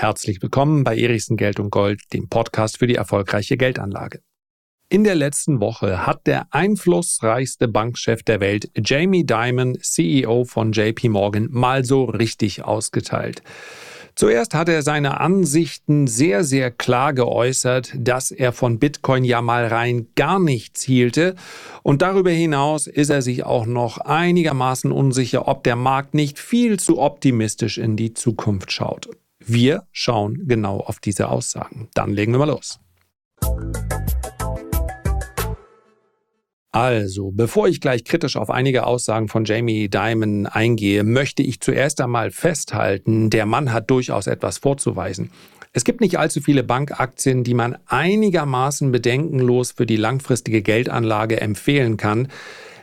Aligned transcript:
Herzlich 0.00 0.40
willkommen 0.40 0.84
bei 0.84 0.96
Erichsen 0.96 1.36
Geld 1.36 1.58
und 1.58 1.70
Gold, 1.70 2.02
dem 2.12 2.28
Podcast 2.28 2.78
für 2.78 2.86
die 2.86 2.94
erfolgreiche 2.94 3.56
Geldanlage. 3.56 4.20
In 4.88 5.02
der 5.02 5.16
letzten 5.16 5.60
Woche 5.60 6.06
hat 6.06 6.24
der 6.28 6.46
einflussreichste 6.52 7.66
Bankchef 7.66 8.22
der 8.22 8.38
Welt, 8.38 8.70
Jamie 8.76 9.26
Dimon, 9.26 9.76
CEO 9.80 10.44
von 10.44 10.70
JP 10.70 11.08
Morgan, 11.08 11.48
mal 11.50 11.84
so 11.84 12.04
richtig 12.04 12.62
ausgeteilt. 12.62 13.42
Zuerst 14.14 14.54
hat 14.54 14.68
er 14.68 14.82
seine 14.82 15.18
Ansichten 15.18 16.06
sehr, 16.06 16.44
sehr 16.44 16.70
klar 16.70 17.12
geäußert, 17.12 17.92
dass 17.96 18.30
er 18.30 18.52
von 18.52 18.78
Bitcoin 18.78 19.24
ja 19.24 19.42
mal 19.42 19.66
rein 19.66 20.06
gar 20.14 20.38
nichts 20.38 20.84
hielte. 20.84 21.34
Und 21.82 22.02
darüber 22.02 22.30
hinaus 22.30 22.86
ist 22.86 23.10
er 23.10 23.20
sich 23.20 23.42
auch 23.42 23.66
noch 23.66 23.98
einigermaßen 23.98 24.92
unsicher, 24.92 25.48
ob 25.48 25.64
der 25.64 25.74
Markt 25.74 26.14
nicht 26.14 26.38
viel 26.38 26.78
zu 26.78 27.00
optimistisch 27.00 27.78
in 27.78 27.96
die 27.96 28.14
Zukunft 28.14 28.70
schaut. 28.70 29.08
Wir 29.50 29.84
schauen 29.92 30.46
genau 30.46 30.76
auf 30.76 31.00
diese 31.00 31.30
Aussagen. 31.30 31.88
Dann 31.94 32.12
legen 32.12 32.32
wir 32.32 32.38
mal 32.38 32.48
los. 32.48 32.80
Also, 36.70 37.30
bevor 37.30 37.66
ich 37.66 37.80
gleich 37.80 38.04
kritisch 38.04 38.36
auf 38.36 38.50
einige 38.50 38.84
Aussagen 38.84 39.28
von 39.28 39.46
Jamie 39.46 39.88
Dimon 39.88 40.46
eingehe, 40.46 41.02
möchte 41.02 41.42
ich 41.42 41.60
zuerst 41.60 42.02
einmal 42.02 42.30
festhalten, 42.30 43.30
der 43.30 43.46
Mann 43.46 43.72
hat 43.72 43.90
durchaus 43.90 44.26
etwas 44.26 44.58
vorzuweisen. 44.58 45.30
Es 45.72 45.84
gibt 45.84 46.02
nicht 46.02 46.18
allzu 46.18 46.42
viele 46.42 46.62
Bankaktien, 46.62 47.42
die 47.42 47.54
man 47.54 47.78
einigermaßen 47.86 48.92
bedenkenlos 48.92 49.72
für 49.72 49.86
die 49.86 49.96
langfristige 49.96 50.60
Geldanlage 50.60 51.40
empfehlen 51.40 51.96
kann. 51.96 52.28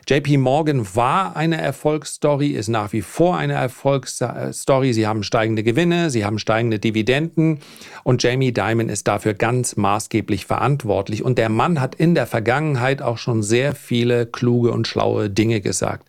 JP 0.08 0.38
Morgan 0.38 0.86
war 0.96 1.36
eine 1.36 1.60
Erfolgsstory, 1.60 2.50
ist 2.50 2.68
nach 2.68 2.94
wie 2.94 3.02
vor 3.02 3.38
eine 3.38 3.54
Erfolgsstory. 3.54 4.94
Sie 4.94 5.08
haben 5.08 5.24
steigende 5.24 5.64
Gewinne, 5.64 6.12
sie 6.12 6.24
haben 6.24 6.38
steigende 6.38 6.78
Dividenden 6.78 7.60
und 8.04 8.22
Jamie 8.22 8.52
Dimon 8.52 8.90
ist 8.90 9.08
dafür 9.08 9.34
ganz 9.34 9.78
maßgeblich 9.78 10.46
verantwortlich. 10.46 11.24
Und 11.24 11.40
der 11.40 11.50
Mann 11.50 11.82
hat 11.82 11.96
in 11.96 12.14
der 12.14 12.28
Vergangenheit 12.28 13.02
auch 13.02 13.18
schon 13.18 13.42
sehr 13.42 13.74
viele 13.74 14.28
kluge 14.28 14.72
und 14.72 14.88
schlaue 14.88 15.32
Dinge 15.32 15.60
gesagt. 15.60 16.06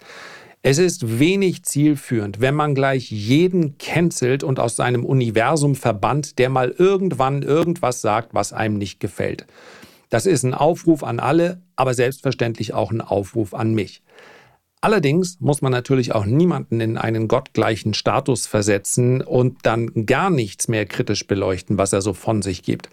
Es 0.61 0.77
ist 0.77 1.19
wenig 1.19 1.63
zielführend, 1.63 2.41
wenn 2.41 2.55
man 2.55 2.75
gleich 2.75 3.11
jeden 3.11 3.79
cancelt 3.79 4.43
und 4.43 4.61
aus 4.61 4.77
seinem 4.77 5.07
Universum 5.07 5.75
verbannt, 5.75 6.39
der 6.39 6.51
mal 6.51 6.75
irgendwann 6.77 7.43
irgendwas 7.43 8.03
sagt, 8.03 8.35
was 8.35 8.53
einem 8.53 8.77
nicht 8.77 9.01
gefällt. 9.01 9.47
Das 10.09 10.27
ist 10.27 10.45
ein 10.45 10.55
Aufruf 10.55 11.03
an 11.03 11.21
alle, 11.21 11.63
aber 11.75 11.95
selbstverständlich 11.95 12.75
auch 12.75 12.91
ein 12.91 13.01
Aufruf 13.01 13.55
an 13.55 13.75
mich. 13.75 14.03
Allerdings 14.81 15.41
muss 15.41 15.63
man 15.63 15.73
natürlich 15.73 16.15
auch 16.15 16.27
niemanden 16.27 16.81
in 16.81 16.99
einen 16.99 17.29
gottgleichen 17.29 17.95
Status 17.95 18.47
versetzen 18.47 19.21
und 19.21 19.59
dann 19.63 20.07
gar 20.07 20.31
nichts 20.31 20.69
mehr 20.69 20.87
kritisch 20.87 21.27
beleuchten, 21.27 21.79
was 21.79 21.93
er 21.93 22.03
so 22.03 22.13
von 22.13 22.43
sich 22.43 22.63
gibt. 22.63 22.89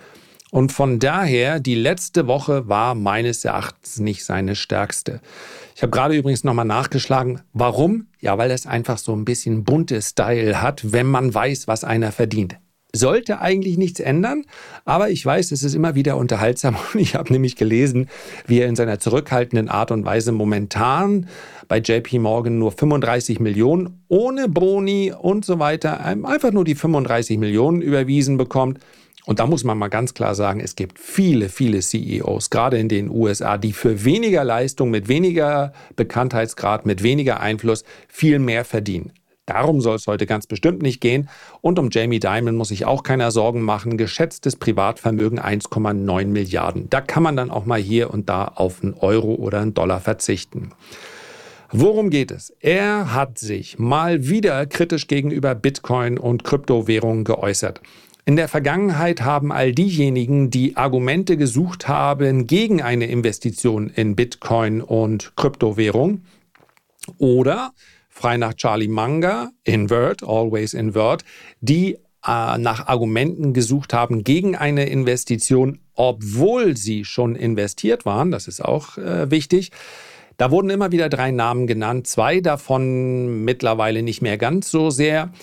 Und 0.50 0.72
von 0.72 1.00
daher, 1.00 1.59
die 1.59 1.75
letzte 1.75 2.28
Woche 2.28 2.67
war 2.67 2.95
meines 2.95 3.44
Erachtens 3.44 4.00
nicht 4.00 4.23
seine 4.23 4.56
stärkste. 4.56 5.19
Ich 5.75 5.81
habe 5.81 5.91
gerade 5.91 6.16
übrigens 6.16 6.44
nochmal 6.44 6.66
nachgeschlagen. 6.66 7.41
Warum? 7.53 8.08
Ja, 8.19 8.38
weil 8.38 8.52
es 8.52 8.67
einfach 8.67 9.00
so 9.00 9.16
ein 9.16 9.25
bisschen 9.25 9.64
bunte 9.64 10.02
Style 10.02 10.61
hat, 10.61 10.94
wenn 10.94 11.08
man 11.08 11.34
weiß, 11.34 11.67
was 11.67 11.84
einer 11.84 12.11
verdient 12.11 12.58
sollte 12.95 13.41
eigentlich 13.41 13.77
nichts 13.77 13.99
ändern, 13.99 14.45
aber 14.86 15.09
ich 15.09 15.25
weiß, 15.25 15.52
es 15.52 15.63
ist 15.63 15.73
immer 15.73 15.95
wieder 15.95 16.16
unterhaltsam 16.16 16.77
und 16.94 17.00
ich 17.00 17.16
habe 17.16 17.33
nämlich 17.33 17.55
gelesen, 17.55 18.08
wie 18.45 18.59
er 18.59 18.67
in 18.67 18.75
seiner 18.75 19.00
zurückhaltenden 19.00 19.67
Art 19.67 19.91
und 19.91 20.05
Weise 20.05 20.31
momentan 20.31 21.27
bei 21.67 21.80
JP 21.80 22.19
Morgan 22.19 22.59
nur 22.59 22.72
35 22.72 23.39
Millionen 23.39 24.03
ohne 24.08 24.47
Boni 24.47 25.11
und 25.11 25.44
so 25.44 25.59
weiter, 25.59 26.05
einfach 26.05 26.52
nur 26.52 26.66
die 26.66 26.75
35 26.75 27.38
Millionen 27.39 27.81
überwiesen 27.81 28.38
bekommt. 28.38 28.80
Und 29.25 29.39
da 29.39 29.47
muss 29.47 29.63
man 29.63 29.78
mal 29.78 29.88
ganz 29.88 30.13
klar 30.13 30.35
sagen, 30.35 30.59
es 30.59 30.75
gibt 30.75 31.00
viele, 31.00 31.47
viele 31.47 31.80
CEOs, 31.80 32.50
gerade 32.50 32.78
in 32.78 32.89
den 32.89 33.09
USA, 33.09 33.57
die 33.57 33.72
für 33.72 34.03
weniger 34.03 34.44
Leistung, 34.44 34.91
mit 34.91 35.07
weniger 35.07 35.72
Bekanntheitsgrad, 35.95 36.85
mit 36.85 37.03
weniger 37.03 37.39
Einfluss 37.39 37.85
viel 38.09 38.38
mehr 38.39 38.66
verdienen. 38.66 39.13
Darum 39.46 39.81
soll 39.81 39.98
es 39.98 40.08
heute 40.08 40.26
ganz 40.26 40.48
bestimmt 40.48 40.81
nicht 40.81 41.02
gehen. 41.02 41.30
Und 41.59 41.78
um 41.78 41.90
Jamie 41.92 42.20
Dimon 42.20 42.56
muss 42.56 42.70
sich 42.70 42.86
auch 42.86 43.04
keiner 43.04 43.30
Sorgen 43.30 43.62
machen. 43.62 43.98
Geschätztes 43.98 44.56
Privatvermögen 44.56 45.40
1,9 45.40 46.28
Milliarden. 46.28 46.90
Da 46.90 47.02
kann 47.02 47.24
man 47.24 47.36
dann 47.36 47.52
auch 47.52 47.66
mal 47.66 47.80
hier 47.80 48.12
und 48.12 48.30
da 48.30 48.46
auf 48.46 48.81
einen 48.81 48.94
Euro 48.94 49.36
oder 49.36 49.59
einen 49.59 49.74
Dollar 49.74 50.00
verzichten. 50.00 50.72
Worum 51.72 52.09
geht 52.09 52.31
es? 52.31 52.54
Er 52.62 53.14
hat 53.14 53.38
sich 53.38 53.80
mal 53.80 54.30
wieder 54.30 54.66
kritisch 54.66 55.08
gegenüber 55.08 55.56
Bitcoin 55.56 56.18
und 56.18 56.44
Kryptowährungen 56.44 57.25
geäußert. 57.25 57.81
In 58.25 58.38
der 58.38 58.48
Vergangenheit 58.48 59.22
haben 59.24 59.52
all 59.52 59.74
diejenigen, 59.74 60.50
die 60.50 60.78
Argumente 60.78 61.36
gesucht 61.36 61.90
haben 61.90 62.48
gegen 62.48 62.81
eine 62.81 63.08
Investition 63.08 63.90
in 63.90 64.16
Bitcoin 64.16 64.81
und 64.81 65.36
Kryptowährung 65.36 66.22
oder 67.18 67.74
frei 68.23 68.38
nach 68.38 68.53
Charlie 68.53 68.88
Munger, 68.88 69.51
Invert, 69.66 70.23
Always 70.23 70.73
Invert, 70.73 71.25
die 71.59 71.95
äh, 72.25 72.57
nach 72.57 72.88
Argumenten 72.88 73.51
gesucht 73.51 73.94
haben 73.94 74.23
gegen 74.23 74.56
eine 74.56 74.85
Investition, 74.85 75.79
obwohl 75.94 76.78
sie 76.78 77.03
schon 77.03 77.35
investiert 77.35 78.06
waren. 78.06 78.31
Das 78.31 78.47
ist 78.47 78.63
auch 78.63 78.97
äh, 78.97 79.29
wichtig. 79.29 79.72
Da 80.38 80.51
wurden 80.51 80.69
immer 80.69 80.94
wieder 80.94 81.09
drei 81.09 81.31
Namen 81.31 81.67
genannt, 81.67 82.07
zwei 82.07 82.39
davon 82.39 83.44
mittlerweile 83.44 84.03
nicht 84.03 84.22
mehr 84.22 84.38
ganz 84.38 84.72
so 84.72 84.89
sehr. 84.89 85.33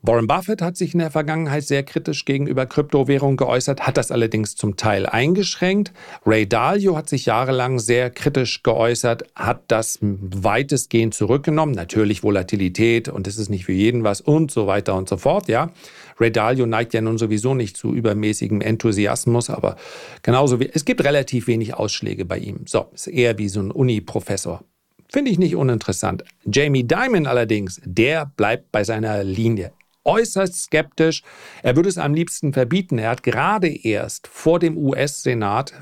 Warren 0.00 0.28
Buffett 0.28 0.62
hat 0.62 0.76
sich 0.76 0.94
in 0.94 1.00
der 1.00 1.10
Vergangenheit 1.10 1.64
sehr 1.64 1.82
kritisch 1.82 2.24
gegenüber 2.24 2.66
Kryptowährungen 2.66 3.36
geäußert, 3.36 3.80
hat 3.80 3.96
das 3.96 4.12
allerdings 4.12 4.54
zum 4.54 4.76
Teil 4.76 5.06
eingeschränkt. 5.06 5.92
Ray 6.24 6.48
Dalio 6.48 6.96
hat 6.96 7.08
sich 7.08 7.26
jahrelang 7.26 7.80
sehr 7.80 8.08
kritisch 8.08 8.62
geäußert, 8.62 9.24
hat 9.34 9.62
das 9.66 9.98
weitestgehend 10.00 11.14
zurückgenommen. 11.14 11.74
Natürlich 11.74 12.22
Volatilität 12.22 13.08
und 13.08 13.26
es 13.26 13.38
ist 13.38 13.48
nicht 13.48 13.64
für 13.64 13.72
jeden 13.72 14.04
was 14.04 14.20
und 14.20 14.52
so 14.52 14.68
weiter 14.68 14.94
und 14.94 15.08
so 15.08 15.16
fort, 15.16 15.48
ja. 15.48 15.72
Ray 16.20 16.30
Dalio 16.30 16.66
neigt 16.66 16.94
ja 16.94 17.00
nun 17.00 17.18
sowieso 17.18 17.54
nicht 17.54 17.76
zu 17.76 17.92
übermäßigem 17.92 18.60
Enthusiasmus, 18.60 19.50
aber 19.50 19.76
genauso 20.22 20.60
wie, 20.60 20.70
es 20.72 20.84
gibt 20.84 21.02
relativ 21.02 21.48
wenig 21.48 21.74
Ausschläge 21.74 22.24
bei 22.24 22.38
ihm. 22.38 22.60
So, 22.66 22.86
ist 22.94 23.08
eher 23.08 23.36
wie 23.38 23.48
so 23.48 23.58
ein 23.60 23.72
Uni-Professor. 23.72 24.62
Finde 25.10 25.30
ich 25.32 25.38
nicht 25.38 25.56
uninteressant. 25.56 26.22
Jamie 26.44 26.84
Dimon 26.84 27.26
allerdings, 27.26 27.80
der 27.84 28.26
bleibt 28.36 28.70
bei 28.70 28.84
seiner 28.84 29.24
Linie 29.24 29.72
äußerst 30.08 30.54
skeptisch. 30.54 31.22
Er 31.62 31.76
würde 31.76 31.88
es 31.88 31.98
am 31.98 32.14
liebsten 32.14 32.52
verbieten. 32.52 32.98
Er 32.98 33.10
hat 33.10 33.22
gerade 33.22 33.68
erst 33.68 34.26
vor 34.26 34.58
dem 34.58 34.76
US-Senat 34.76 35.72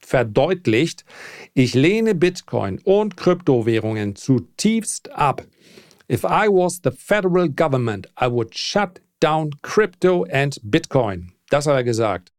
verdeutlicht, 0.00 1.04
ich 1.54 1.74
lehne 1.74 2.14
Bitcoin 2.14 2.80
und 2.84 3.16
Kryptowährungen 3.16 4.14
zutiefst 4.14 5.10
ab. 5.12 5.42
If 6.08 6.22
I 6.22 6.46
was 6.48 6.80
the 6.84 6.92
federal 6.92 7.48
government, 7.48 8.06
I 8.20 8.26
would 8.30 8.56
shut 8.56 9.00
down 9.20 9.50
crypto 9.62 10.24
and 10.30 10.60
Bitcoin. 10.62 11.32
Das 11.50 11.66
hat 11.66 11.74
er 11.74 11.84
gesagt. 11.84 12.32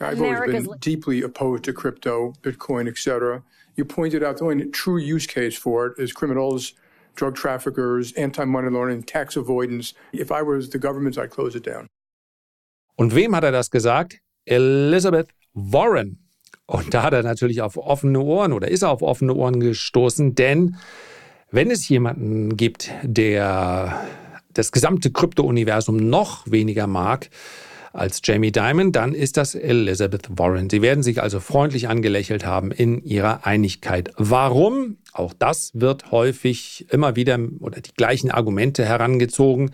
I've 0.00 0.20
always 0.20 0.40
been 0.40 0.78
deeply 0.80 1.22
opposed 1.22 1.64
to 1.64 1.72
crypto, 1.72 2.32
Bitcoin, 2.42 2.88
etc. 2.88 3.42
You 3.76 3.84
pointed 3.84 4.22
out 4.22 4.38
the 4.38 4.46
only 4.46 4.70
true 4.70 4.98
use 4.98 5.26
case 5.26 5.56
for 5.56 5.86
it 5.86 5.98
is 5.98 6.12
criminals 6.12 6.74
drug 7.16 7.34
traffickers, 7.34 8.12
anti-money 8.16 8.70
laundering, 8.70 9.04
tax 9.04 9.36
avoidance. 9.36 9.94
If 10.12 10.30
I 10.30 10.42
was 10.42 10.70
the 10.70 10.78
government, 10.78 11.16
I'd 11.16 11.30
close 11.30 11.56
it 11.56 11.66
down. 11.66 11.86
Und 12.96 13.14
wem 13.14 13.34
hat 13.34 13.44
er 13.44 13.52
das 13.52 13.70
gesagt? 13.70 14.20
Elizabeth 14.44 15.28
Warren. 15.54 16.18
Und 16.66 16.94
da 16.94 17.02
hat 17.02 17.12
er 17.12 17.22
natürlich 17.22 17.62
auf 17.62 17.76
offene 17.76 18.20
Ohren 18.20 18.52
oder 18.52 18.68
ist 18.68 18.82
er 18.82 18.90
auf 18.90 19.02
offene 19.02 19.34
Ohren 19.34 19.58
gestoßen, 19.58 20.34
denn 20.34 20.76
wenn 21.50 21.70
es 21.70 21.88
jemanden 21.88 22.56
gibt, 22.56 22.92
der 23.02 24.06
das 24.52 24.70
gesamte 24.70 25.10
Krypto-Universum 25.10 25.96
noch 25.96 26.48
weniger 26.48 26.86
mag, 26.86 27.30
als 27.92 28.20
Jamie 28.24 28.52
Dimon, 28.52 28.92
dann 28.92 29.14
ist 29.14 29.36
das 29.36 29.54
Elizabeth 29.54 30.38
Warren. 30.38 30.70
Sie 30.70 30.82
werden 30.82 31.02
sich 31.02 31.22
also 31.22 31.40
freundlich 31.40 31.88
angelächelt 31.88 32.46
haben 32.46 32.70
in 32.70 33.02
ihrer 33.02 33.46
Einigkeit. 33.46 34.12
Warum? 34.16 34.98
Auch 35.12 35.32
das 35.32 35.72
wird 35.74 36.12
häufig 36.12 36.86
immer 36.90 37.16
wieder 37.16 37.38
oder 37.58 37.80
die 37.80 37.94
gleichen 37.94 38.30
Argumente 38.30 38.84
herangezogen 38.84 39.70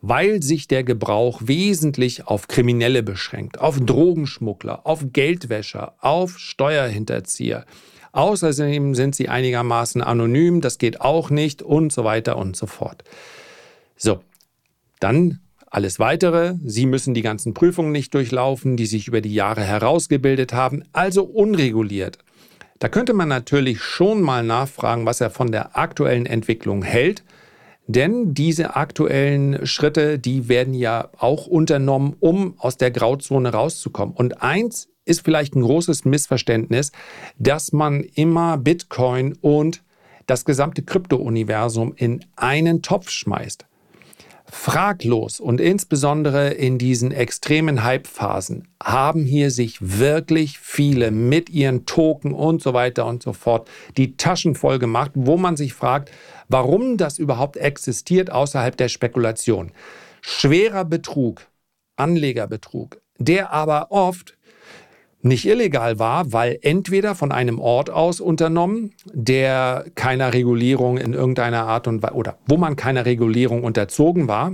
weil 0.00 0.42
sich 0.42 0.68
der 0.68 0.84
Gebrauch 0.84 1.40
wesentlich 1.44 2.26
auf 2.26 2.48
Kriminelle 2.48 3.02
beschränkt, 3.02 3.58
auf 3.58 3.80
Drogenschmuggler, 3.80 4.86
auf 4.86 5.06
Geldwäscher, 5.12 5.94
auf 6.00 6.38
Steuerhinterzieher. 6.38 7.64
Außerdem 8.12 8.94
sind 8.94 9.14
sie 9.14 9.28
einigermaßen 9.28 10.02
anonym, 10.02 10.60
das 10.60 10.78
geht 10.78 11.00
auch 11.00 11.30
nicht 11.30 11.62
und 11.62 11.92
so 11.92 12.04
weiter 12.04 12.36
und 12.36 12.56
so 12.56 12.66
fort. 12.66 13.04
So, 13.96 14.20
dann 15.00 15.40
alles 15.70 15.98
Weitere, 15.98 16.54
Sie 16.64 16.86
müssen 16.86 17.14
die 17.14 17.22
ganzen 17.22 17.54
Prüfungen 17.54 17.92
nicht 17.92 18.14
durchlaufen, 18.14 18.76
die 18.76 18.86
sich 18.86 19.08
über 19.08 19.20
die 19.20 19.34
Jahre 19.34 19.62
herausgebildet 19.62 20.52
haben, 20.52 20.82
also 20.92 21.24
unreguliert. 21.24 22.18
Da 22.78 22.88
könnte 22.88 23.12
man 23.12 23.28
natürlich 23.28 23.80
schon 23.80 24.22
mal 24.22 24.44
nachfragen, 24.44 25.04
was 25.04 25.20
er 25.20 25.30
von 25.30 25.50
der 25.50 25.76
aktuellen 25.76 26.26
Entwicklung 26.26 26.82
hält. 26.82 27.24
Denn 27.86 28.34
diese 28.34 28.76
aktuellen 28.76 29.66
Schritte, 29.66 30.18
die 30.18 30.48
werden 30.48 30.74
ja 30.74 31.08
auch 31.18 31.46
unternommen, 31.46 32.14
um 32.20 32.54
aus 32.58 32.76
der 32.76 32.90
Grauzone 32.90 33.52
rauszukommen. 33.52 34.14
Und 34.14 34.42
eins 34.42 34.88
ist 35.06 35.24
vielleicht 35.24 35.54
ein 35.56 35.62
großes 35.62 36.04
Missverständnis, 36.04 36.92
dass 37.38 37.72
man 37.72 38.04
immer 38.04 38.58
Bitcoin 38.58 39.36
und 39.40 39.82
das 40.26 40.44
gesamte 40.44 40.82
Krypto-Universum 40.82 41.94
in 41.96 42.24
einen 42.36 42.82
Topf 42.82 43.08
schmeißt. 43.08 43.67
Fraglos 44.50 45.40
und 45.40 45.60
insbesondere 45.60 46.48
in 46.48 46.78
diesen 46.78 47.12
extremen 47.12 47.84
Hype-Phasen 47.84 48.66
haben 48.82 49.24
hier 49.24 49.50
sich 49.50 49.78
wirklich 49.80 50.58
viele 50.58 51.10
mit 51.10 51.50
ihren 51.50 51.84
Token 51.84 52.32
und 52.32 52.62
so 52.62 52.72
weiter 52.72 53.04
und 53.04 53.22
so 53.22 53.34
fort 53.34 53.68
die 53.98 54.16
Taschen 54.16 54.54
voll 54.54 54.78
gemacht, 54.78 55.10
wo 55.14 55.36
man 55.36 55.56
sich 55.56 55.74
fragt, 55.74 56.10
warum 56.48 56.96
das 56.96 57.18
überhaupt 57.18 57.58
existiert 57.58 58.32
außerhalb 58.32 58.74
der 58.76 58.88
Spekulation. 58.88 59.72
Schwerer 60.22 60.86
Betrug, 60.86 61.46
Anlegerbetrug, 61.96 63.02
der 63.18 63.52
aber 63.52 63.90
oft 63.90 64.37
nicht 65.20 65.46
illegal 65.46 65.98
war, 65.98 66.32
weil 66.32 66.58
entweder 66.62 67.14
von 67.14 67.32
einem 67.32 67.58
Ort 67.58 67.90
aus 67.90 68.20
unternommen, 68.20 68.92
der 69.12 69.86
keiner 69.94 70.32
Regulierung 70.32 70.96
in 70.96 71.12
irgendeiner 71.12 71.66
Art 71.66 71.88
und 71.88 72.02
Weise 72.02 72.14
oder 72.14 72.38
wo 72.46 72.56
man 72.56 72.76
keiner 72.76 73.04
Regulierung 73.04 73.64
unterzogen 73.64 74.28
war, 74.28 74.52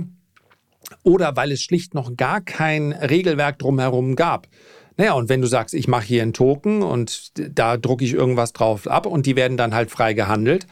oder 1.03 1.35
weil 1.35 1.51
es 1.51 1.61
schlicht 1.61 1.93
noch 1.93 2.15
gar 2.15 2.41
kein 2.41 2.91
Regelwerk 2.93 3.59
drumherum 3.59 4.15
gab. 4.15 4.47
Naja, 4.97 5.13
und 5.13 5.29
wenn 5.29 5.41
du 5.41 5.47
sagst, 5.47 5.73
ich 5.73 5.87
mache 5.87 6.05
hier 6.05 6.21
einen 6.21 6.33
Token 6.33 6.81
und 6.81 7.31
da 7.57 7.77
drucke 7.77 8.05
ich 8.05 8.13
irgendwas 8.13 8.53
drauf 8.53 8.87
ab 8.87 9.05
und 9.05 9.25
die 9.25 9.35
werden 9.35 9.57
dann 9.57 9.73
halt 9.73 9.91
frei 9.91 10.13
gehandelt, 10.13 10.67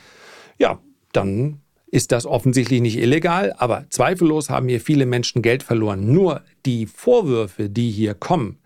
ja, 0.58 0.80
dann 1.12 1.60
ist 1.88 2.12
das 2.12 2.26
offensichtlich 2.26 2.82
nicht 2.82 2.98
illegal, 2.98 3.54
aber 3.58 3.86
zweifellos 3.90 4.50
haben 4.50 4.68
hier 4.68 4.82
viele 4.82 5.06
Menschen 5.06 5.42
Geld 5.42 5.62
verloren. 5.62 6.12
Nur 6.12 6.42
die 6.66 6.88
Vorwürfe, 6.88 7.70
die 7.70 7.92
hier 7.92 8.16
kommen, 8.16 8.58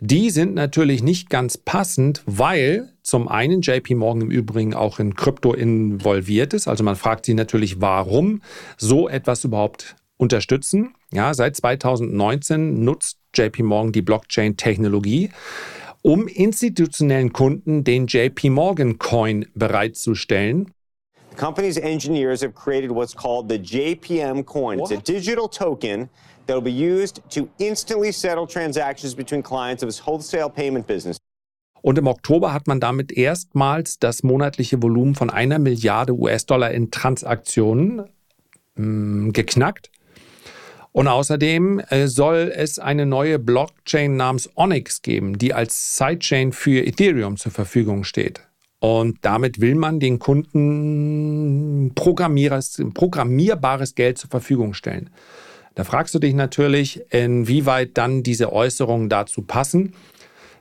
die 0.00 0.30
sind 0.30 0.54
natürlich 0.54 1.02
nicht 1.02 1.30
ganz 1.30 1.56
passend, 1.56 2.22
weil 2.26 2.92
zum 3.02 3.28
einen 3.28 3.62
JP 3.62 3.94
Morgan 3.94 4.22
im 4.22 4.30
Übrigen 4.30 4.74
auch 4.74 4.98
in 4.98 5.14
Krypto 5.14 5.54
involviert 5.54 6.52
ist. 6.52 6.68
Also 6.68 6.84
man 6.84 6.96
fragt 6.96 7.24
sich 7.24 7.34
natürlich, 7.34 7.80
warum 7.80 8.42
so 8.76 9.08
etwas 9.08 9.44
überhaupt 9.44 9.96
unterstützen. 10.18 10.94
Ja, 11.12 11.32
seit 11.32 11.56
2019 11.56 12.84
nutzt 12.84 13.18
JP 13.34 13.62
Morgan 13.62 13.92
die 13.92 14.02
Blockchain-Technologie, 14.02 15.30
um 16.02 16.28
institutionellen 16.28 17.32
Kunden 17.32 17.84
den 17.84 18.06
JP 18.06 18.50
Morgan 18.50 18.98
Coin 18.98 19.46
bereitzustellen. 19.54 20.72
The 21.30 21.36
company's 21.36 21.76
engineers 21.76 22.42
have 22.42 22.54
created 22.54 22.90
what's 22.90 23.14
called 23.14 23.48
the 23.50 23.58
JPM 23.58 24.44
coin. 24.44 24.78
What? 24.78 24.90
It's 24.90 25.00
a 25.00 25.12
digital 25.12 25.48
token 25.48 26.08
that 26.46 26.54
will 26.54 26.62
be 26.62 26.70
used 26.70 27.20
to 27.30 27.48
instantly 27.58 28.12
settle 28.12 28.46
transactions 28.46 29.14
between 29.14 29.42
clients 29.42 29.82
of 29.82 29.88
its 29.88 30.06
wholesale 30.06 30.50
payment 30.50 30.86
business. 30.86 31.16
Und 31.82 31.98
im 31.98 32.06
Oktober 32.08 32.52
hat 32.52 32.66
man 32.66 32.80
damit 32.80 33.12
erstmals 33.12 34.00
das 34.00 34.24
monatliche 34.24 34.82
Volumen 34.82 35.14
von 35.14 35.30
einer 35.30 35.60
Milliarde 35.60 36.14
US-Dollar 36.14 36.72
in 36.72 36.90
Transaktionen 36.90 38.08
mh, 38.74 38.84
mm, 38.84 39.32
geknackt. 39.32 39.90
Und 40.90 41.08
außerdem 41.08 41.80
äh, 41.90 42.08
soll 42.08 42.50
es 42.56 42.78
eine 42.78 43.04
neue 43.06 43.38
Blockchain 43.38 44.16
namens 44.16 44.48
Onyx 44.56 45.02
geben, 45.02 45.38
die 45.38 45.52
als 45.52 45.96
Sidechain 45.96 46.52
für 46.52 46.84
Ethereum 46.84 47.36
zur 47.36 47.52
Verfügung 47.52 48.02
steht. 48.02 48.40
Und 48.80 49.18
damit 49.22 49.60
will 49.60 49.74
man 49.74 50.00
den 50.00 50.18
Kunden 50.18 51.92
programmierbares 51.94 53.94
Geld 53.94 54.18
zur 54.18 54.30
Verfügung 54.30 54.74
stellen. 54.74 55.10
Da 55.76 55.84
fragst 55.84 56.14
du 56.14 56.18
dich 56.18 56.34
natürlich, 56.34 57.02
inwieweit 57.10 57.98
dann 57.98 58.22
diese 58.22 58.50
Äußerungen 58.50 59.10
dazu 59.10 59.42
passen. 59.42 59.92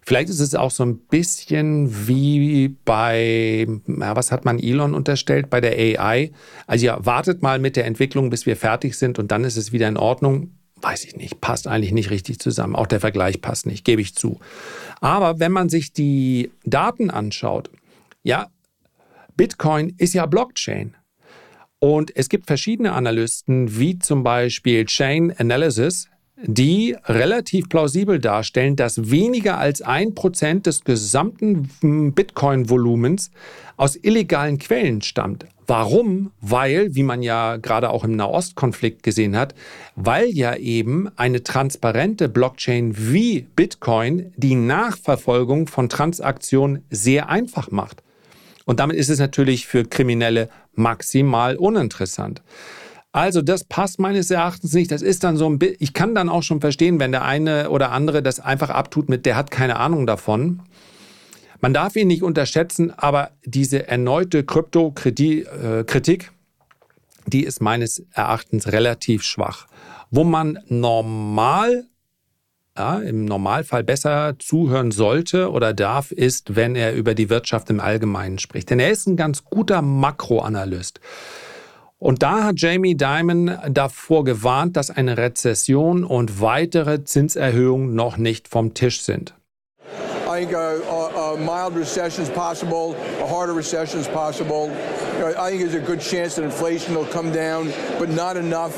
Vielleicht 0.01 0.29
ist 0.29 0.41
es 0.41 0.53
auch 0.53 0.71
so 0.71 0.83
ein 0.83 0.97
bisschen 0.97 2.07
wie 2.07 2.67
bei, 2.67 3.65
ja, 3.87 4.15
was 4.15 4.31
hat 4.31 4.43
man 4.43 4.59
Elon 4.59 4.93
unterstellt, 4.93 5.49
bei 5.49 5.61
der 5.61 5.71
AI. 5.79 6.31
Also 6.67 6.85
ja, 6.85 7.03
wartet 7.05 7.41
mal 7.41 7.59
mit 7.59 7.77
der 7.77 7.85
Entwicklung, 7.85 8.29
bis 8.29 8.45
wir 8.45 8.57
fertig 8.57 8.97
sind 8.97 9.17
und 9.17 9.31
dann 9.31 9.45
ist 9.45 9.55
es 9.55 9.71
wieder 9.71 9.87
in 9.87 9.97
Ordnung. 9.97 10.51
Weiß 10.81 11.05
ich 11.05 11.15
nicht, 11.15 11.39
passt 11.39 11.65
eigentlich 11.65 11.93
nicht 11.93 12.09
richtig 12.09 12.39
zusammen. 12.39 12.75
Auch 12.75 12.85
der 12.85 12.99
Vergleich 12.99 13.41
passt 13.41 13.67
nicht, 13.67 13.85
gebe 13.85 14.01
ich 14.01 14.15
zu. 14.15 14.41
Aber 14.99 15.39
wenn 15.39 15.53
man 15.53 15.69
sich 15.69 15.93
die 15.93 16.51
Daten 16.65 17.09
anschaut, 17.09 17.71
ja, 18.21 18.49
Bitcoin 19.37 19.95
ist 19.97 20.13
ja 20.13 20.25
Blockchain. 20.25 20.95
Und 21.85 22.17
es 22.17 22.29
gibt 22.29 22.47
verschiedene 22.47 22.93
Analysten, 22.93 23.77
wie 23.77 23.99
zum 23.99 24.23
Beispiel 24.23 24.85
Chain 24.85 25.31
Analysis, 25.37 26.09
die 26.41 26.95
relativ 27.05 27.69
plausibel 27.69 28.17
darstellen, 28.17 28.75
dass 28.75 29.11
weniger 29.11 29.59
als 29.59 29.83
ein 29.83 30.15
Prozent 30.15 30.65
des 30.65 30.83
gesamten 30.83 31.69
Bitcoin-Volumens 32.15 33.29
aus 33.77 33.99
illegalen 34.01 34.57
Quellen 34.57 35.03
stammt. 35.03 35.45
Warum? 35.67 36.31
Weil, 36.41 36.95
wie 36.95 37.03
man 37.03 37.21
ja 37.21 37.57
gerade 37.57 37.91
auch 37.91 38.03
im 38.03 38.15
Nahostkonflikt 38.15 39.03
gesehen 39.03 39.37
hat, 39.37 39.53
weil 39.95 40.29
ja 40.29 40.55
eben 40.55 41.07
eine 41.17 41.43
transparente 41.43 42.29
Blockchain 42.29 42.95
wie 42.97 43.45
Bitcoin 43.55 44.33
die 44.37 44.55
Nachverfolgung 44.55 45.67
von 45.67 45.87
Transaktionen 45.87 46.83
sehr 46.89 47.29
einfach 47.29 47.69
macht. 47.69 48.01
Und 48.65 48.79
damit 48.79 48.97
ist 48.97 49.09
es 49.09 49.19
natürlich 49.19 49.67
für 49.67 49.85
Kriminelle 49.85 50.49
maximal 50.77 51.55
uninteressant. 51.55 52.41
Also 53.11 53.41
das 53.41 53.63
passt 53.63 53.97
meines 53.97 54.29
Erachtens 54.29 54.73
nicht. 54.73 54.91
Das 54.91 55.01
ist 55.01 55.23
dann 55.23 55.37
so 55.37 55.49
ein 55.49 55.57
ich 55.79 55.93
kann 55.93 56.13
dann 56.15 56.27
auch 56.27 56.43
schon 56.43 56.59
verstehen, 56.59 56.99
wenn 56.99 57.13
der 57.13 57.23
eine 57.23 57.69
oder 57.69 57.91
andere 57.91 58.21
das 58.21 58.41
einfach 58.41 58.69
abtut 58.69 59.07
mit, 59.07 59.25
der 59.25 59.37
hat 59.37 59.51
keine 59.51 59.77
Ahnung 59.77 60.05
davon. 60.05 60.61
Man 61.61 61.73
darf 61.73 61.95
ihn 61.95 62.07
nicht 62.07 62.23
unterschätzen, 62.23 62.91
aber 62.91 63.31
diese 63.45 63.87
erneute 63.87 64.43
Krypto-Kritik, 64.43 66.23
äh, 66.23 66.29
die 67.27 67.43
ist 67.43 67.61
meines 67.61 68.05
Erachtens 68.11 68.71
relativ 68.71 69.23
schwach. 69.23 69.67
Wo 70.11 70.23
man 70.23 70.59
normal 70.67 71.85
ja, 72.77 72.99
im 72.99 73.25
Normalfall 73.25 73.83
besser 73.83 74.35
zuhören 74.39 74.91
sollte 74.91 75.51
oder 75.51 75.73
darf, 75.73 76.11
ist, 76.11 76.55
wenn 76.55 76.75
er 76.75 76.93
über 76.93 77.15
die 77.15 77.29
Wirtschaft 77.29 77.69
im 77.69 77.79
Allgemeinen 77.79 78.37
spricht. 78.39 78.69
Denn 78.69 78.79
er 78.79 78.91
ist 78.91 79.07
ein 79.07 79.15
ganz 79.15 79.45
guter 79.45 79.81
Makroanalyst. 79.81 80.99
Und 81.97 82.21
da 82.21 82.43
hat 82.43 82.59
Jamie 82.59 82.95
Dimon 82.95 83.51
davor 83.69 84.25
gewarnt, 84.25 84.75
dass 84.75 84.91
eine 84.91 85.17
Rezession 85.17 86.03
und 86.03 86.41
weitere 86.41 87.03
Zinserhöhungen 87.03 87.95
noch 87.95 88.17
nicht 88.17 88.47
vom 88.47 88.73
Tisch 88.73 89.01
sind. 89.01 89.33
I 90.35 90.39
think 90.39 90.51
a, 90.51 90.81
a, 90.83 91.37
mild 91.37 91.75
recession 91.75 92.21
is 92.21 92.29
possible, 92.29 92.93
a 93.21 93.25
harder 93.25 93.53
recession 93.53 94.01
is 94.01 94.07
possible. 94.09 94.67
You 95.13 95.19
know, 95.19 95.33
I 95.39 95.49
think 95.49 95.61
there's 95.61 95.75
a 95.75 95.79
good 95.79 96.01
chance 96.01 96.35
that 96.35 96.43
inflation 96.43 96.93
will 96.93 97.05
come 97.05 97.31
down, 97.31 97.69
but 97.97 98.09
not 98.09 98.35
enough 98.35 98.75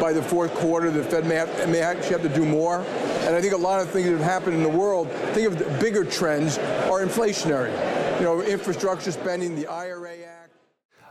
by 0.00 0.12
the 0.12 0.22
fourth 0.22 0.54
quarter. 0.54 0.88
The 0.88 1.02
Fed 1.02 1.26
may, 1.26 1.34
have, 1.34 1.68
may 1.68 1.80
actually 1.80 2.12
have 2.12 2.22
to 2.22 2.28
do 2.28 2.44
more. 2.44 2.84
And 3.26 3.34
I 3.34 3.40
think 3.40 3.54
a 3.54 3.56
lot 3.56 3.80
of 3.80 3.90
things 3.90 4.06
that 4.06 4.12
have 4.12 4.20
happened 4.20 4.54
in 4.54 4.62
the 4.62 4.68
world, 4.68 5.10
think 5.34 5.48
of 5.48 5.58
the 5.58 5.64
bigger 5.80 6.04
trends, 6.04 6.58
are 6.86 7.04
inflationary. 7.04 7.72
You 8.20 8.26
know, 8.26 8.42
infrastructure 8.42 9.10
spending, 9.10 9.56
the 9.56 9.66
IRA 9.66 10.12
Act. 10.12 10.52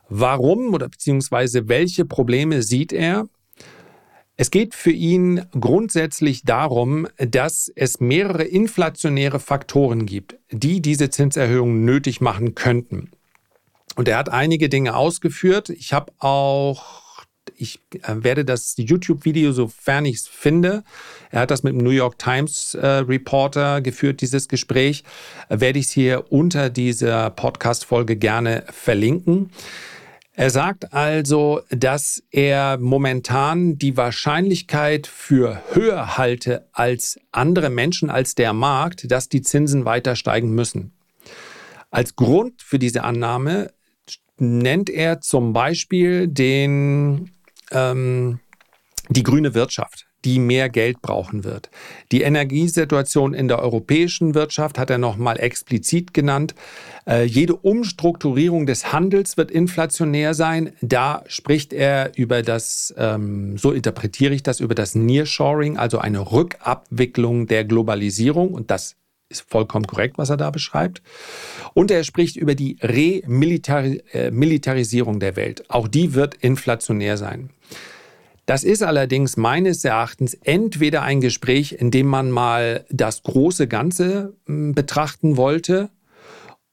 Warum 0.07 0.73
oder 0.73 0.87
beziehungsweise 0.87 1.67
welche 1.67 2.05
Probleme 2.05 2.63
sieht 2.63 2.93
er? 2.93 3.27
Es 4.41 4.51
geht 4.51 4.73
für 4.73 4.91
ihn 4.91 5.45
grundsätzlich 5.51 6.43
darum, 6.43 7.09
dass 7.17 7.69
es 7.75 7.99
mehrere 7.99 8.45
inflationäre 8.45 9.37
Faktoren 9.37 10.05
gibt, 10.05 10.37
die 10.49 10.81
diese 10.81 11.09
Zinserhöhung 11.09 11.83
nötig 11.83 12.21
machen 12.21 12.55
könnten. 12.55 13.11
Und 13.97 14.07
er 14.07 14.17
hat 14.17 14.29
einige 14.29 14.69
Dinge 14.69 14.95
ausgeführt. 14.95 15.69
Ich 15.71 15.91
habe 15.91 16.13
auch 16.19 17.25
ich 17.57 17.81
äh, 17.91 18.15
werde 18.15 18.45
das 18.45 18.75
YouTube-Video, 18.77 19.51
sofern 19.51 20.05
ich 20.05 20.15
es 20.15 20.27
finde, 20.29 20.85
er 21.31 21.41
hat 21.41 21.51
das 21.51 21.63
mit 21.63 21.73
dem 21.73 21.83
New 21.83 21.89
York 21.89 22.17
Times 22.17 22.75
äh, 22.75 22.87
Reporter 22.87 23.81
geführt, 23.81 24.21
dieses 24.21 24.47
Gespräch, 24.47 25.03
äh, 25.49 25.59
werde 25.59 25.79
ich 25.79 25.87
es 25.87 25.91
hier 25.91 26.31
unter 26.31 26.69
dieser 26.69 27.29
Podcast-Folge 27.31 28.15
gerne 28.15 28.63
verlinken. 28.69 29.49
Er 30.39 30.51
sagt 30.51 30.93
also, 30.93 31.63
dass 31.69 32.23
er 32.31 32.77
momentan 32.77 33.77
die 33.77 33.97
Wahrscheinlichkeit 33.97 35.05
für 35.05 35.61
höher 35.73 36.17
halte 36.17 36.65
als 36.71 37.19
andere 37.33 37.69
Menschen, 37.69 38.09
als 38.09 38.35
der 38.35 38.53
Markt, 38.53 39.11
dass 39.11 39.27
die 39.27 39.41
Zinsen 39.41 39.83
weiter 39.83 40.15
steigen 40.15 40.55
müssen. 40.55 40.93
Als 41.91 42.15
Grund 42.15 42.61
für 42.61 42.79
diese 42.79 43.03
Annahme 43.03 43.73
nennt 44.37 44.89
er 44.89 45.19
zum 45.19 45.51
Beispiel 45.51 46.29
den 46.29 47.31
ähm, 47.71 48.39
die 49.09 49.23
grüne 49.23 49.53
Wirtschaft, 49.53 50.07
die 50.25 50.39
mehr 50.39 50.69
Geld 50.69 51.01
brauchen 51.01 51.43
wird. 51.43 51.69
Die 52.11 52.21
Energiesituation 52.21 53.33
in 53.33 53.47
der 53.47 53.59
europäischen 53.59 54.35
Wirtschaft 54.35 54.77
hat 54.77 54.89
er 54.89 54.97
nochmal 54.97 55.39
explizit 55.39 56.13
genannt. 56.13 56.55
Äh, 57.07 57.23
jede 57.23 57.55
Umstrukturierung 57.55 58.65
des 58.65 58.91
Handels 58.91 59.37
wird 59.37 59.51
inflationär 59.51 60.33
sein. 60.33 60.73
Da 60.81 61.23
spricht 61.27 61.73
er 61.73 62.17
über 62.17 62.41
das, 62.41 62.93
ähm, 62.97 63.57
so 63.57 63.71
interpretiere 63.71 64.33
ich 64.33 64.43
das, 64.43 64.59
über 64.59 64.75
das 64.75 64.95
Nearshoring, 64.95 65.77
also 65.77 65.99
eine 65.99 66.31
Rückabwicklung 66.31 67.47
der 67.47 67.63
Globalisierung. 67.63 68.53
Und 68.53 68.71
das 68.71 68.97
ist 69.29 69.45
vollkommen 69.47 69.87
korrekt, 69.87 70.17
was 70.17 70.29
er 70.29 70.37
da 70.37 70.49
beschreibt. 70.49 71.03
Und 71.73 71.91
er 71.91 72.03
spricht 72.03 72.35
über 72.35 72.55
die 72.55 72.77
Remilitarisierung 72.81 75.17
äh, 75.17 75.19
der 75.19 75.35
Welt. 75.35 75.69
Auch 75.69 75.87
die 75.87 76.15
wird 76.15 76.33
inflationär 76.35 77.17
sein. 77.17 77.51
Das 78.49 78.63
ist 78.63 78.81
allerdings 78.81 79.37
meines 79.37 79.85
Erachtens 79.85 80.33
entweder 80.33 81.03
ein 81.03 81.21
Gespräch, 81.21 81.73
in 81.73 81.91
dem 81.91 82.07
man 82.07 82.31
mal 82.31 82.83
das 82.89 83.21
große 83.21 83.67
Ganze 83.67 84.35
hm, 84.47 84.73
betrachten 84.73 85.37
wollte, 85.37 85.91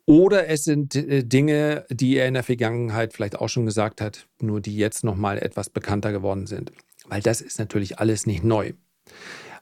oder 0.07 0.49
es 0.49 0.65
sind 0.65 0.95
äh, 0.95 1.23
Dinge, 1.23 1.85
die 1.91 2.17
er 2.17 2.29
in 2.29 2.33
der 2.33 2.45
Vergangenheit 2.45 3.13
vielleicht 3.13 3.39
auch 3.39 3.51
schon 3.51 3.67
gesagt 3.67 4.01
hat, 4.01 4.27
nur 4.41 4.63
die 4.63 4.75
jetzt 4.75 5.05
noch 5.05 5.17
mal 5.17 5.37
etwas 5.37 5.69
bekannter 5.69 6.13
geworden 6.13 6.47
sind. 6.47 6.73
Weil 7.09 7.21
das 7.21 7.43
ist 7.43 7.59
natürlich 7.59 7.99
alles 7.99 8.25
nicht 8.25 8.43
neu. 8.43 8.73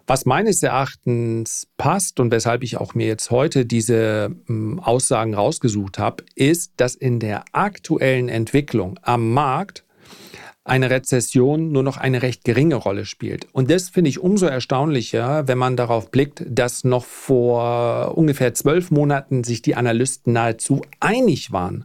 Was 0.07 0.25
meines 0.25 0.63
Erachtens 0.63 1.67
passt 1.79 2.21
und 2.21 2.31
weshalb 2.31 2.63
ich 2.63 2.77
auch 2.77 2.95
mir 2.95 3.09
jetzt 3.09 3.33
heute 3.33 3.67
diese 3.67 4.37
hm, 4.47 4.79
Aussagen 4.79 5.35
rausgesucht 5.35 5.99
habe, 5.99 6.23
ist, 6.37 6.75
dass 6.77 6.95
in 6.95 7.19
der 7.19 7.45
aktuellen 7.51 8.29
Entwicklung 8.29 9.01
am 9.03 9.33
Markt 9.33 9.84
eine 10.65 10.89
Rezession 10.89 11.73
nur 11.73 11.83
noch 11.83 11.99
eine 11.99 12.23
recht 12.23 12.45
geringe 12.45 12.77
Rolle 12.77 13.05
spielt. 13.05 13.47
Und 13.53 13.71
das 13.71 13.91
finde 13.91 14.09
ich 14.09 14.19
umso 14.19 14.47
erstaunlicher, 14.47 15.47
wenn 15.47 15.59
man 15.59 15.77
darauf 15.77 16.11
blickt, 16.11 16.43
dass 16.49 16.85
noch 16.85 17.05
vor 17.05 18.17
ungefähr 18.17 18.55
zwölf 18.55 18.91
Monaten 18.91 19.45
sich 19.45 19.61
die 19.61 19.77
Analysten 19.77 20.33
nahezu 20.33 20.83
einig 21.01 21.53
waren. 21.53 21.85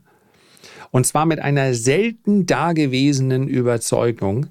Und 0.92 1.06
zwar 1.06 1.26
mit 1.26 1.40
einer 1.40 1.74
selten 1.74 2.46
dagewesenen 2.46 3.48
Überzeugung, 3.48 4.48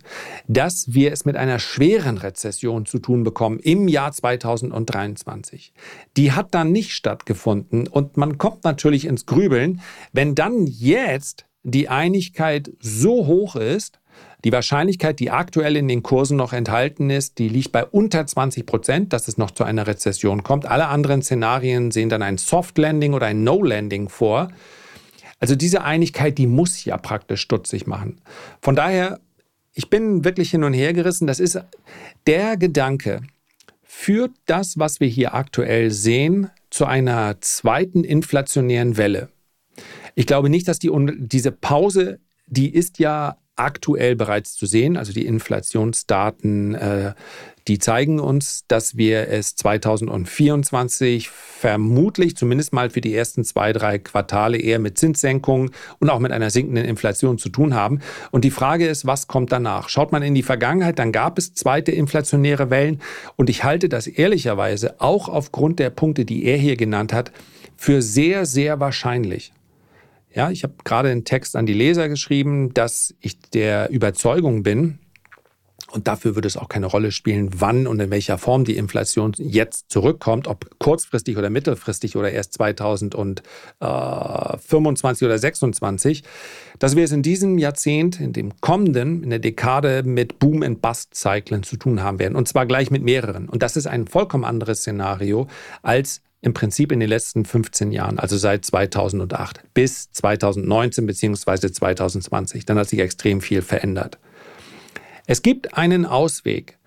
dass 0.47 0.95
wir 0.95 1.13
es 1.13 1.25
mit 1.25 1.37
einer 1.37 1.59
schweren 1.59 2.19
Rezession 2.19 2.87
zu 2.87 2.99
tun 3.01 3.25
bekommen 3.25 3.59
im 3.59 3.89
Jahr 3.89 4.13
2023. 4.13 5.73
Die 6.17 6.33
hat 6.33 6.55
dann 6.55 6.71
nicht 6.71 6.93
stattgefunden 6.93 7.89
und 7.89 8.17
man 8.17 8.39
kommt 8.39 8.63
natürlich 8.65 9.07
ins 9.07 9.27
Grübeln, 9.27 9.81
wenn 10.13 10.35
dann 10.35 10.67
jetzt 10.67 11.47
die 11.65 11.89
Einigkeit 11.89 12.71
so 12.79 13.27
hoch 13.27 13.57
ist, 13.57 13.99
die 14.45 14.53
Wahrscheinlichkeit, 14.53 15.19
die 15.19 15.31
aktuell 15.31 15.77
in 15.77 15.89
den 15.89 16.03
Kursen 16.03 16.37
noch 16.37 16.53
enthalten 16.53 17.11
ist, 17.11 17.39
die 17.39 17.49
liegt 17.49 17.73
bei 17.73 17.85
unter 17.85 18.25
20 18.25 18.67
Prozent, 18.67 19.13
dass 19.13 19.27
es 19.27 19.37
noch 19.37 19.51
zu 19.51 19.65
einer 19.65 19.87
Rezession 19.87 20.45
kommt. 20.45 20.67
Alle 20.67 20.87
anderen 20.87 21.23
Szenarien 21.23 21.91
sehen 21.91 22.09
dann 22.09 22.23
ein 22.23 22.39
Soft 22.39 22.79
Landing 22.79 23.15
oder 23.15 23.27
ein 23.27 23.43
No 23.43 23.63
Landing 23.63 24.09
vor. 24.09 24.49
Also 25.41 25.57
diese 25.57 25.83
Einigkeit, 25.83 26.39
die 26.39 26.47
muss 26.47 26.85
ja 26.85 26.97
praktisch 26.97 27.41
stutzig 27.41 27.87
machen. 27.87 28.21
Von 28.61 28.77
daher, 28.77 29.21
ich 29.75 29.91
bin 29.91 30.25
wirklich 30.25 30.51
hin 30.51 30.65
und 30.65 30.73
her 30.73 30.93
gerissen. 30.93 31.27
Das 31.27 31.41
ist 31.41 31.61
der 32.27 32.57
Gedanke, 32.57 33.23
führt 33.83 34.33
das, 34.47 34.79
was 34.79 35.01
wir 35.01 35.09
hier 35.09 35.35
aktuell 35.35 35.91
sehen, 35.91 36.51
zu 36.71 36.85
einer 36.85 37.41
zweiten 37.41 38.05
inflationären 38.05 38.97
Welle. 38.97 39.31
Ich 40.15 40.27
glaube 40.27 40.49
nicht, 40.49 40.69
dass 40.69 40.79
die, 40.79 40.91
diese 41.19 41.51
Pause, 41.51 42.21
die 42.47 42.73
ist 42.73 42.99
ja 42.99 43.39
aktuell 43.59 44.17
bereits 44.17 44.55
zu 44.55 44.67
sehen. 44.67 44.97
Also 44.97 45.13
die 45.13 45.27
Inflationsdaten, 45.27 46.75
äh, 46.75 47.13
die 47.69 47.79
zeigen 47.79 48.19
uns, 48.19 48.65
dass 48.67 48.97
wir 48.97 49.29
es 49.29 49.55
2024 49.57 51.29
vermutlich 51.29 52.35
zumindest 52.35 52.73
mal 52.73 52.89
für 52.89 53.03
die 53.03 53.15
ersten 53.15 53.45
zwei, 53.45 53.75
drei 53.75 53.99
Quartale 53.99 54.57
eher 54.59 54.79
mit 54.79 54.97
Zinssenkungen 54.97 55.71
und 55.99 56.09
auch 56.09 56.19
mit 56.19 56.33
einer 56.33 56.49
sinkenden 56.49 56.87
Inflation 56.87 57.37
zu 57.37 57.51
tun 57.51 57.75
haben. 57.75 58.01
Und 58.31 58.45
die 58.45 58.51
Frage 58.51 58.87
ist, 58.87 59.07
was 59.07 59.27
kommt 59.27 59.53
danach? 59.53 59.91
Schaut 59.91 60.13
man 60.13 60.23
in 60.23 60.35
die 60.35 60.43
Vergangenheit, 60.43 60.99
dann 60.99 61.13
gab 61.13 61.37
es 61.37 61.53
zweite 61.53 61.93
inflationäre 61.93 62.71
Wellen. 62.71 63.03
Und 63.37 63.51
ich 63.51 63.65
halte 63.65 63.91
das 63.91 64.07
ehrlicherweise 64.07 65.01
auch 65.01 65.29
aufgrund 65.29 65.79
der 65.79 65.91
Punkte, 65.91 66.25
die 66.25 66.45
er 66.47 66.57
hier 66.57 66.77
genannt 66.77 67.13
hat, 67.13 67.33
für 67.77 68.01
sehr, 68.01 68.47
sehr 68.47 68.81
wahrscheinlich. 68.81 69.53
Ja, 70.39 70.51
ich 70.53 70.63
habe 70.63 70.75
gerade 70.85 71.09
einen 71.09 71.25
Text 71.25 71.57
an 71.57 71.67
die 71.67 71.73
Leser 71.73 72.09
geschrieben, 72.09 72.73
dass 72.73 73.13
ich 73.19 73.41
der 73.41 73.91
Überzeugung 73.91 74.63
bin, 74.63 75.01
und 75.91 76.07
dafür 76.07 76.37
würde 76.37 76.47
es 76.47 76.57
auch 76.57 76.69
keine 76.69 76.87
Rolle 76.87 77.11
spielen, 77.11 77.61
wann 77.61 77.89
und 77.89 77.99
in 77.99 78.13
welcher 78.13 78.39
Form 78.39 78.65
die 78.65 78.77
Inflation 78.77 79.33
jetzt 79.37 79.91
zurückkommt, 79.91 80.47
ob 80.47 80.79
kurzfristig 80.79 81.37
oder 81.39 81.51
mittelfristig 81.51 82.15
oder 82.15 82.31
erst 82.31 82.53
2025 82.53 85.27
oder 85.27 85.39
26, 85.39 86.23
dass 86.79 86.95
wir 86.95 87.03
es 87.03 87.11
in 87.11 87.23
diesem 87.23 87.59
Jahrzehnt, 87.59 88.21
in 88.21 88.33
dem 88.33 88.61
kommenden, 88.61 89.25
in 89.25 89.31
der 89.31 89.41
Dekade 89.41 90.05
mit 90.05 90.39
Boom- 90.39 90.63
and 90.63 90.81
Bust-Zyklen 90.81 91.65
zu 91.65 91.77
tun 91.77 92.01
haben 92.01 92.21
werden. 92.21 92.37
Und 92.37 92.47
zwar 92.47 92.65
gleich 92.67 92.93
mit 92.93 93.03
mehreren. 93.03 93.49
Und 93.49 93.65
das 93.65 93.77
ist 93.77 93.89
ein 93.89 94.07
vollkommen 94.07 94.45
anderes 94.45 94.83
Szenario 94.83 95.49
als 95.83 96.23
im 96.41 96.55
Prinzip 96.55 96.93
in 96.93 97.01
den 97.01 97.09
letzten 97.09 97.45
15 97.45 97.93
Jahren, 97.93 98.19
also 98.19 98.37
seit 98.37 98.65
2008 98.65 99.63
bis 99.75 100.11
2019 100.13 101.07
bzw. 101.07 101.71
2020. 101.73 102.65
Dann 102.65 102.79
hat 102.79 102.89
sich 102.89 103.01
extrem 103.01 103.41
viel 103.41 103.63
verändert. 103.63 104.19
Es 105.27 105.43
gibt 105.43 105.77
einen 105.77 106.07
Ausweg, 106.07 106.79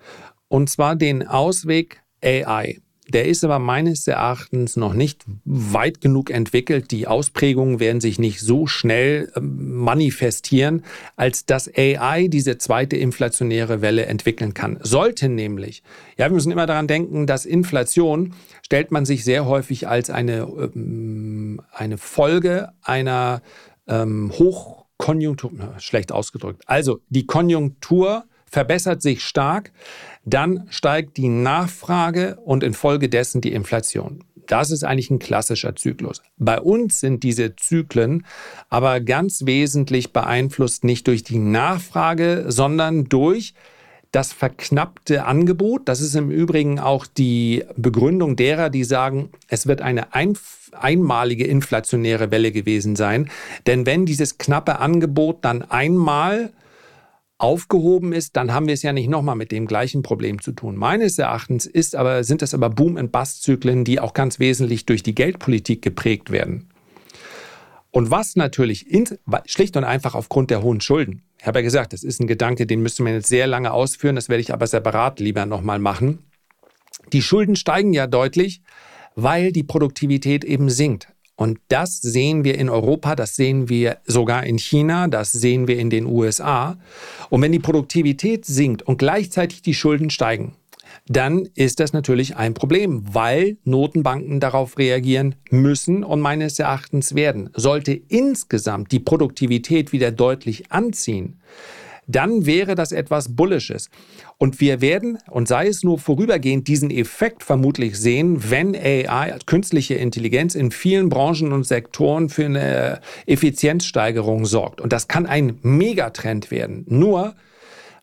und 0.48 0.68
zwar 0.68 0.96
den 0.96 1.26
Ausweg 1.26 2.02
AI. 2.22 2.81
Der 3.08 3.26
ist 3.26 3.42
aber 3.42 3.58
meines 3.58 4.06
Erachtens 4.06 4.76
noch 4.76 4.94
nicht 4.94 5.24
weit 5.44 6.00
genug 6.00 6.30
entwickelt. 6.30 6.92
Die 6.92 7.08
Ausprägungen 7.08 7.80
werden 7.80 8.00
sich 8.00 8.20
nicht 8.20 8.40
so 8.40 8.68
schnell 8.68 9.32
ähm, 9.34 9.76
manifestieren, 9.78 10.84
als 11.16 11.44
dass 11.44 11.68
AI 11.76 12.28
diese 12.28 12.58
zweite 12.58 12.96
inflationäre 12.96 13.82
Welle 13.82 14.06
entwickeln 14.06 14.54
kann. 14.54 14.78
Sollte 14.82 15.28
nämlich. 15.28 15.82
Ja, 16.16 16.26
wir 16.26 16.34
müssen 16.34 16.52
immer 16.52 16.66
daran 16.66 16.86
denken, 16.86 17.26
dass 17.26 17.44
Inflation 17.44 18.34
stellt 18.64 18.92
man 18.92 19.04
sich 19.04 19.24
sehr 19.24 19.46
häufig 19.46 19.88
als 19.88 20.08
eine, 20.08 20.46
ähm, 20.74 21.60
eine 21.72 21.98
Folge 21.98 22.68
einer 22.82 23.42
ähm, 23.88 24.30
Hochkonjunktur, 24.30 25.50
schlecht 25.78 26.12
ausgedrückt. 26.12 26.62
Also 26.66 27.00
die 27.08 27.26
Konjunktur 27.26 28.24
verbessert 28.52 29.02
sich 29.02 29.24
stark, 29.24 29.72
dann 30.24 30.66
steigt 30.70 31.16
die 31.16 31.28
Nachfrage 31.28 32.36
und 32.44 32.62
infolgedessen 32.62 33.40
die 33.40 33.52
Inflation. 33.52 34.22
Das 34.46 34.70
ist 34.70 34.84
eigentlich 34.84 35.10
ein 35.10 35.18
klassischer 35.18 35.74
Zyklus. 35.74 36.20
Bei 36.36 36.60
uns 36.60 37.00
sind 37.00 37.22
diese 37.22 37.56
Zyklen 37.56 38.26
aber 38.68 39.00
ganz 39.00 39.46
wesentlich 39.46 40.12
beeinflusst 40.12 40.84
nicht 40.84 41.06
durch 41.06 41.24
die 41.24 41.38
Nachfrage, 41.38 42.44
sondern 42.48 43.04
durch 43.04 43.54
das 44.10 44.32
verknappte 44.32 45.24
Angebot. 45.24 45.88
Das 45.88 46.02
ist 46.02 46.14
im 46.14 46.30
Übrigen 46.30 46.78
auch 46.78 47.06
die 47.06 47.64
Begründung 47.76 48.36
derer, 48.36 48.68
die 48.68 48.84
sagen, 48.84 49.30
es 49.48 49.66
wird 49.66 49.80
eine 49.80 50.12
ein, 50.12 50.36
einmalige 50.72 51.46
inflationäre 51.46 52.30
Welle 52.30 52.52
gewesen 52.52 52.94
sein. 52.94 53.30
Denn 53.66 53.86
wenn 53.86 54.04
dieses 54.04 54.36
knappe 54.36 54.80
Angebot 54.80 55.44
dann 55.44 55.62
einmal 55.62 56.52
aufgehoben 57.38 58.12
ist, 58.12 58.36
dann 58.36 58.52
haben 58.52 58.66
wir 58.66 58.74
es 58.74 58.82
ja 58.82 58.92
nicht 58.92 59.08
nochmal 59.08 59.36
mit 59.36 59.50
dem 59.50 59.66
gleichen 59.66 60.02
Problem 60.02 60.40
zu 60.40 60.52
tun. 60.52 60.76
Meines 60.76 61.18
Erachtens 61.18 61.66
ist 61.66 61.96
aber, 61.96 62.22
sind 62.24 62.42
das 62.42 62.54
aber 62.54 62.70
Boom- 62.70 62.96
und 62.96 63.10
Bust-Zyklen, 63.10 63.84
die 63.84 64.00
auch 64.00 64.14
ganz 64.14 64.38
wesentlich 64.38 64.86
durch 64.86 65.02
die 65.02 65.14
Geldpolitik 65.14 65.82
geprägt 65.82 66.30
werden. 66.30 66.68
Und 67.90 68.10
was 68.10 68.36
natürlich 68.36 68.90
in, 68.90 69.06
schlicht 69.44 69.76
und 69.76 69.84
einfach 69.84 70.14
aufgrund 70.14 70.50
der 70.50 70.62
hohen 70.62 70.80
Schulden. 70.80 71.22
Ich 71.38 71.46
habe 71.46 71.58
ja 71.58 71.62
gesagt, 71.62 71.92
das 71.92 72.04
ist 72.04 72.20
ein 72.20 72.26
Gedanke, 72.26 72.66
den 72.66 72.80
müsste 72.80 73.02
man 73.02 73.12
jetzt 73.12 73.28
sehr 73.28 73.46
lange 73.46 73.72
ausführen, 73.72 74.16
das 74.16 74.28
werde 74.28 74.40
ich 74.40 74.52
aber 74.52 74.66
separat 74.66 75.20
lieber 75.20 75.44
nochmal 75.44 75.78
machen. 75.78 76.20
Die 77.12 77.22
Schulden 77.22 77.56
steigen 77.56 77.92
ja 77.92 78.06
deutlich, 78.06 78.62
weil 79.14 79.52
die 79.52 79.64
Produktivität 79.64 80.44
eben 80.44 80.70
sinkt. 80.70 81.08
Und 81.34 81.58
das 81.68 81.98
sehen 82.00 82.44
wir 82.44 82.58
in 82.58 82.68
Europa, 82.68 83.16
das 83.16 83.36
sehen 83.36 83.68
wir 83.68 83.98
sogar 84.04 84.44
in 84.44 84.58
China, 84.58 85.08
das 85.08 85.32
sehen 85.32 85.66
wir 85.66 85.78
in 85.78 85.90
den 85.90 86.06
USA. 86.06 86.78
Und 87.30 87.42
wenn 87.42 87.52
die 87.52 87.58
Produktivität 87.58 88.44
sinkt 88.44 88.82
und 88.82 88.98
gleichzeitig 88.98 89.62
die 89.62 89.74
Schulden 89.74 90.10
steigen, 90.10 90.54
dann 91.08 91.48
ist 91.54 91.80
das 91.80 91.92
natürlich 91.92 92.36
ein 92.36 92.54
Problem, 92.54 93.02
weil 93.12 93.56
Notenbanken 93.64 94.40
darauf 94.40 94.78
reagieren 94.78 95.34
müssen 95.50 96.04
und 96.04 96.20
meines 96.20 96.58
Erachtens 96.58 97.14
werden. 97.14 97.50
Sollte 97.54 97.92
insgesamt 97.92 98.92
die 98.92 99.00
Produktivität 99.00 99.92
wieder 99.92 100.10
deutlich 100.10 100.70
anziehen, 100.70 101.40
dann 102.14 102.46
wäre 102.46 102.74
das 102.74 102.92
etwas 102.92 103.34
Bullisches. 103.34 103.90
Und 104.38 104.60
wir 104.60 104.80
werden, 104.80 105.18
und 105.30 105.48
sei 105.48 105.66
es 105.66 105.82
nur 105.82 105.98
vorübergehend, 105.98 106.68
diesen 106.68 106.90
Effekt 106.90 107.42
vermutlich 107.42 107.98
sehen, 107.98 108.50
wenn 108.50 108.74
AI, 108.74 109.38
künstliche 109.46 109.94
Intelligenz, 109.94 110.54
in 110.54 110.70
vielen 110.70 111.08
Branchen 111.08 111.52
und 111.52 111.64
Sektoren 111.64 112.28
für 112.28 112.46
eine 112.46 113.00
Effizienzsteigerung 113.26 114.46
sorgt. 114.46 114.80
Und 114.80 114.92
das 114.92 115.08
kann 115.08 115.26
ein 115.26 115.58
Megatrend 115.62 116.50
werden. 116.50 116.84
Nur, 116.88 117.34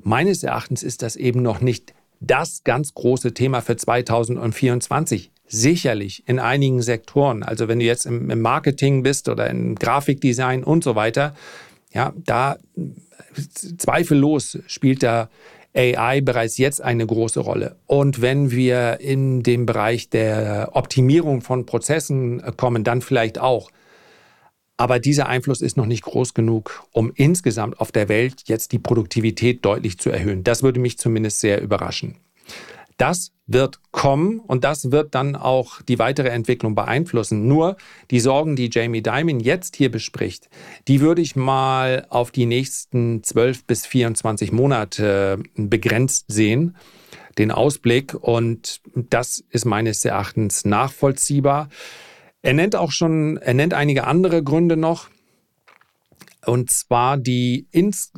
Meines 0.01 0.43
Erachtens 0.43 0.83
ist 0.83 1.01
das 1.01 1.15
eben 1.15 1.41
noch 1.41 1.59
nicht 1.61 1.93
das 2.21 2.63
ganz 2.63 2.93
große 2.93 3.33
Thema 3.33 3.61
für 3.61 3.75
2024. 3.75 5.31
Sicherlich 5.45 6.23
in 6.27 6.39
einigen 6.39 6.81
Sektoren. 6.81 7.43
Also 7.43 7.67
wenn 7.67 7.79
du 7.79 7.85
jetzt 7.85 8.05
im, 8.05 8.41
Marketing 8.41 9.03
bist 9.03 9.27
oder 9.29 9.49
im 9.49 9.75
Grafikdesign 9.75 10.63
und 10.63 10.83
so 10.83 10.95
weiter, 10.95 11.35
ja, 11.91 12.13
da 12.15 12.57
zweifellos 13.77 14.59
spielt 14.67 15.03
da 15.03 15.29
AI 15.75 16.21
bereits 16.21 16.57
jetzt 16.57 16.81
eine 16.81 17.05
große 17.05 17.39
Rolle. 17.39 17.75
Und 17.85 18.21
wenn 18.21 18.51
wir 18.51 18.99
in 18.99 19.43
den 19.43 19.65
Bereich 19.65 20.09
der 20.09 20.71
Optimierung 20.73 21.41
von 21.41 21.65
Prozessen 21.65 22.41
kommen, 22.57 22.83
dann 22.83 23.01
vielleicht 23.01 23.39
auch. 23.39 23.69
Aber 24.77 24.99
dieser 24.99 25.27
Einfluss 25.27 25.61
ist 25.61 25.77
noch 25.77 25.85
nicht 25.85 26.03
groß 26.03 26.33
genug, 26.33 26.85
um 26.91 27.11
insgesamt 27.13 27.79
auf 27.81 27.91
der 27.91 28.07
Welt 28.07 28.43
jetzt 28.45 28.71
die 28.71 28.79
Produktivität 28.79 29.63
deutlich 29.65 29.99
zu 29.99 30.09
erhöhen. 30.09 30.43
Das 30.43 30.63
würde 30.63 30.79
mich 30.79 30.97
zumindest 30.97 31.41
sehr 31.41 31.61
überraschen. 31.61 32.15
Das 32.99 33.31
wird 33.47 33.79
kommen 33.91 34.39
und 34.39 34.65
das 34.65 34.91
wird 34.91 35.15
dann 35.15 35.37
auch 35.37 35.81
die 35.81 35.99
weitere 35.99 36.27
Entwicklung 36.27 36.75
beeinflussen. 36.75 37.47
Nur 37.47 37.77
die 38.11 38.19
Sorgen, 38.19 38.57
die 38.57 38.69
Jamie 38.71 39.01
Dimon 39.01 39.39
jetzt 39.39 39.77
hier 39.77 39.89
bespricht, 39.89 40.49
die 40.89 40.99
würde 40.99 41.21
ich 41.21 41.37
mal 41.37 42.05
auf 42.09 42.29
die 42.31 42.45
nächsten 42.45 43.23
12 43.23 43.63
bis 43.65 43.85
24 43.85 44.51
Monate 44.51 45.41
begrenzt 45.55 46.25
sehen, 46.27 46.75
den 47.37 47.51
Ausblick. 47.51 48.13
Und 48.13 48.81
das 48.93 49.45
ist 49.49 49.63
meines 49.63 50.03
Erachtens 50.03 50.65
nachvollziehbar. 50.65 51.69
Er 52.41 52.53
nennt 52.53 52.75
auch 52.75 52.91
schon, 52.91 53.37
er 53.37 53.53
nennt 53.53 53.73
einige 53.73 54.07
andere 54.07 54.43
Gründe 54.43 54.75
noch. 54.75 55.07
Und 56.45 56.69
zwar 56.69 57.17
die, 57.17 57.67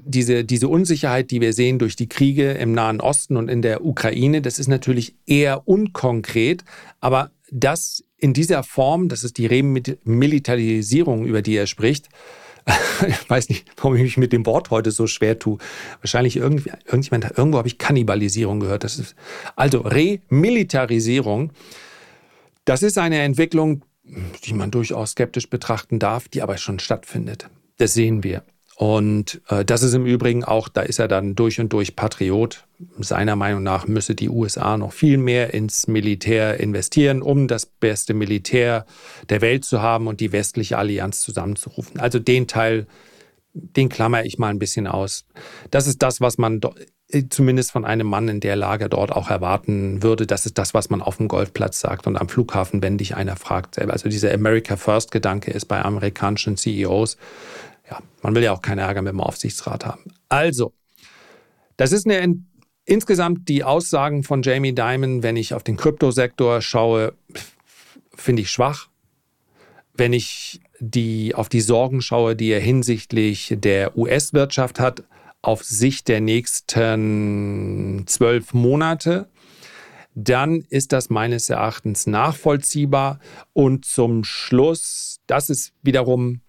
diese, 0.03 0.43
diese 0.43 0.67
Unsicherheit, 0.67 1.31
die 1.31 1.41
wir 1.41 1.53
sehen 1.53 1.79
durch 1.79 1.95
die 1.95 2.07
Kriege 2.07 2.51
im 2.51 2.73
Nahen 2.73 3.01
Osten 3.01 3.35
und 3.35 3.49
in 3.49 3.61
der 3.61 3.83
Ukraine, 3.83 4.41
das 4.41 4.59
ist 4.59 4.67
natürlich 4.67 5.15
eher 5.25 5.67
unkonkret, 5.67 6.63
aber 6.99 7.31
das 7.51 8.03
in 8.17 8.33
dieser 8.33 8.63
Form, 8.63 9.09
das 9.09 9.23
ist 9.23 9.37
die 9.37 9.47
Remilitarisierung, 9.47 11.25
über 11.25 11.41
die 11.41 11.55
er 11.55 11.65
spricht, 11.65 12.09
ich 13.07 13.29
weiß 13.29 13.49
nicht, 13.49 13.67
warum 13.77 13.95
ich 13.95 14.03
mich 14.03 14.17
mit 14.17 14.33
dem 14.33 14.45
Wort 14.45 14.69
heute 14.69 14.91
so 14.91 15.07
schwer 15.07 15.39
tue. 15.39 15.57
Wahrscheinlich 16.01 16.37
irgendwie, 16.37 16.71
irgendjemand, 16.85 17.37
irgendwo 17.37 17.57
habe 17.57 17.67
ich 17.67 17.79
Kannibalisierung 17.79 18.59
gehört. 18.59 18.83
Das 18.83 18.99
ist, 18.99 19.15
also 19.55 19.79
Remilitarisierung, 19.79 21.51
das 22.65 22.83
ist 22.83 22.99
eine 22.99 23.21
Entwicklung, 23.21 23.83
die 24.43 24.53
man 24.53 24.69
durchaus 24.69 25.11
skeptisch 25.11 25.49
betrachten 25.49 25.97
darf, 25.97 26.27
die 26.27 26.41
aber 26.41 26.57
schon 26.57 26.79
stattfindet. 26.79 27.49
Das 27.81 27.95
sehen 27.95 28.23
wir. 28.23 28.43
Und 28.75 29.41
äh, 29.49 29.65
das 29.65 29.81
ist 29.81 29.95
im 29.95 30.05
Übrigen 30.05 30.43
auch, 30.43 30.67
da 30.67 30.81
ist 30.81 30.99
er 30.99 31.07
dann 31.07 31.33
durch 31.33 31.59
und 31.59 31.73
durch 31.73 31.95
Patriot. 31.95 32.67
Seiner 32.99 33.35
Meinung 33.35 33.63
nach 33.63 33.87
müsse 33.87 34.13
die 34.13 34.29
USA 34.29 34.77
noch 34.77 34.93
viel 34.93 35.17
mehr 35.17 35.55
ins 35.55 35.87
Militär 35.87 36.59
investieren, 36.59 37.23
um 37.23 37.47
das 37.47 37.65
beste 37.65 38.13
Militär 38.13 38.85
der 39.29 39.41
Welt 39.41 39.65
zu 39.65 39.81
haben 39.81 40.05
und 40.05 40.19
die 40.19 40.31
westliche 40.31 40.77
Allianz 40.77 41.21
zusammenzurufen. 41.21 41.99
Also 41.99 42.19
den 42.19 42.45
Teil, 42.47 42.85
den 43.53 43.89
klammer 43.89 44.25
ich 44.25 44.37
mal 44.37 44.49
ein 44.49 44.59
bisschen 44.59 44.85
aus. 44.85 45.25
Das 45.71 45.87
ist 45.87 46.03
das, 46.03 46.21
was 46.21 46.37
man 46.37 46.61
äh, 47.09 47.23
zumindest 47.29 47.71
von 47.71 47.83
einem 47.83 48.07
Mann 48.07 48.27
in 48.27 48.39
der 48.39 48.55
Lage 48.55 48.89
dort 48.89 49.11
auch 49.11 49.29
erwarten 49.29 50.01
würde. 50.01 50.27
Das 50.27 50.45
ist 50.45 50.57
das, 50.57 50.73
was 50.73 50.89
man 50.89 51.01
auf 51.01 51.17
dem 51.17 51.27
Golfplatz 51.27 51.79
sagt 51.79 52.07
und 52.07 52.15
am 52.15 52.29
Flughafen, 52.29 52.81
wenn 52.81 52.97
dich 52.97 53.15
einer 53.15 53.35
fragt. 53.35 53.79
Also 53.79 54.07
dieser 54.07 54.33
America 54.33 54.75
First 54.75 55.11
Gedanke 55.11 55.51
ist 55.51 55.65
bei 55.65 55.83
amerikanischen 55.83 56.57
CEOs. 56.57 57.17
Ja, 57.91 57.99
man 58.23 58.33
will 58.33 58.43
ja 58.43 58.53
auch 58.53 58.61
keinen 58.61 58.79
Ärger 58.79 59.01
mit 59.01 59.11
dem 59.11 59.19
Aufsichtsrat 59.19 59.85
haben. 59.85 60.13
Also, 60.29 60.73
das 61.77 61.91
ist 61.91 62.07
eine 62.07 62.41
insgesamt 62.85 63.47
die 63.47 63.63
Aussagen 63.63 64.23
von 64.23 64.41
Jamie 64.41 64.73
Dimon, 64.73 65.23
wenn 65.23 65.35
ich 65.35 65.53
auf 65.53 65.63
den 65.63 65.77
Kryptosektor 65.77 66.61
schaue, 66.61 67.13
finde 68.15 68.41
ich 68.41 68.49
schwach. 68.49 68.87
Wenn 69.93 70.13
ich 70.13 70.61
die, 70.79 71.35
auf 71.35 71.47
die 71.47 71.61
Sorgen 71.61 72.01
schaue, 72.01 72.35
die 72.35 72.49
er 72.49 72.59
hinsichtlich 72.59 73.55
der 73.57 73.97
US-Wirtschaft 73.97 74.79
hat, 74.79 75.03
auf 75.41 75.63
Sicht 75.63 76.07
der 76.07 76.21
nächsten 76.21 78.03
zwölf 78.07 78.53
Monate, 78.53 79.29
dann 80.13 80.65
ist 80.69 80.91
das 80.91 81.09
meines 81.09 81.49
Erachtens 81.49 82.07
nachvollziehbar. 82.07 83.19
Und 83.53 83.85
zum 83.85 84.23
Schluss, 84.23 85.19
das 85.27 85.49
ist 85.49 85.73
wiederum, 85.81 86.41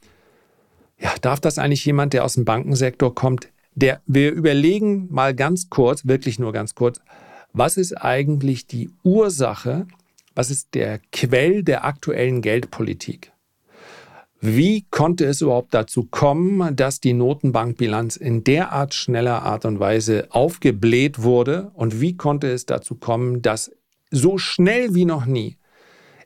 ja, 1.02 1.12
darf 1.20 1.40
das 1.40 1.58
eigentlich 1.58 1.84
jemand, 1.84 2.12
der 2.12 2.24
aus 2.24 2.34
dem 2.34 2.44
Bankensektor 2.44 3.14
kommt? 3.14 3.48
Der, 3.74 4.00
wir 4.06 4.32
überlegen 4.32 5.08
mal 5.10 5.34
ganz 5.34 5.68
kurz, 5.68 6.06
wirklich 6.06 6.38
nur 6.38 6.52
ganz 6.52 6.74
kurz, 6.74 7.00
was 7.52 7.76
ist 7.76 7.94
eigentlich 7.94 8.66
die 8.66 8.90
Ursache, 9.02 9.86
was 10.34 10.50
ist 10.50 10.74
der 10.74 11.00
Quell 11.10 11.64
der 11.64 11.84
aktuellen 11.84 12.40
Geldpolitik? 12.40 13.32
Wie 14.40 14.86
konnte 14.90 15.24
es 15.26 15.40
überhaupt 15.40 15.74
dazu 15.74 16.04
kommen, 16.04 16.74
dass 16.76 17.00
die 17.00 17.12
Notenbankbilanz 17.12 18.16
in 18.16 18.44
derart 18.44 18.94
schneller 18.94 19.42
Art 19.42 19.64
und 19.64 19.80
Weise 19.80 20.28
aufgebläht 20.30 21.22
wurde? 21.22 21.70
Und 21.74 22.00
wie 22.00 22.16
konnte 22.16 22.50
es 22.50 22.66
dazu 22.66 22.94
kommen, 22.94 23.42
dass 23.42 23.70
so 24.10 24.38
schnell 24.38 24.94
wie 24.94 25.04
noch 25.04 25.26
nie 25.26 25.58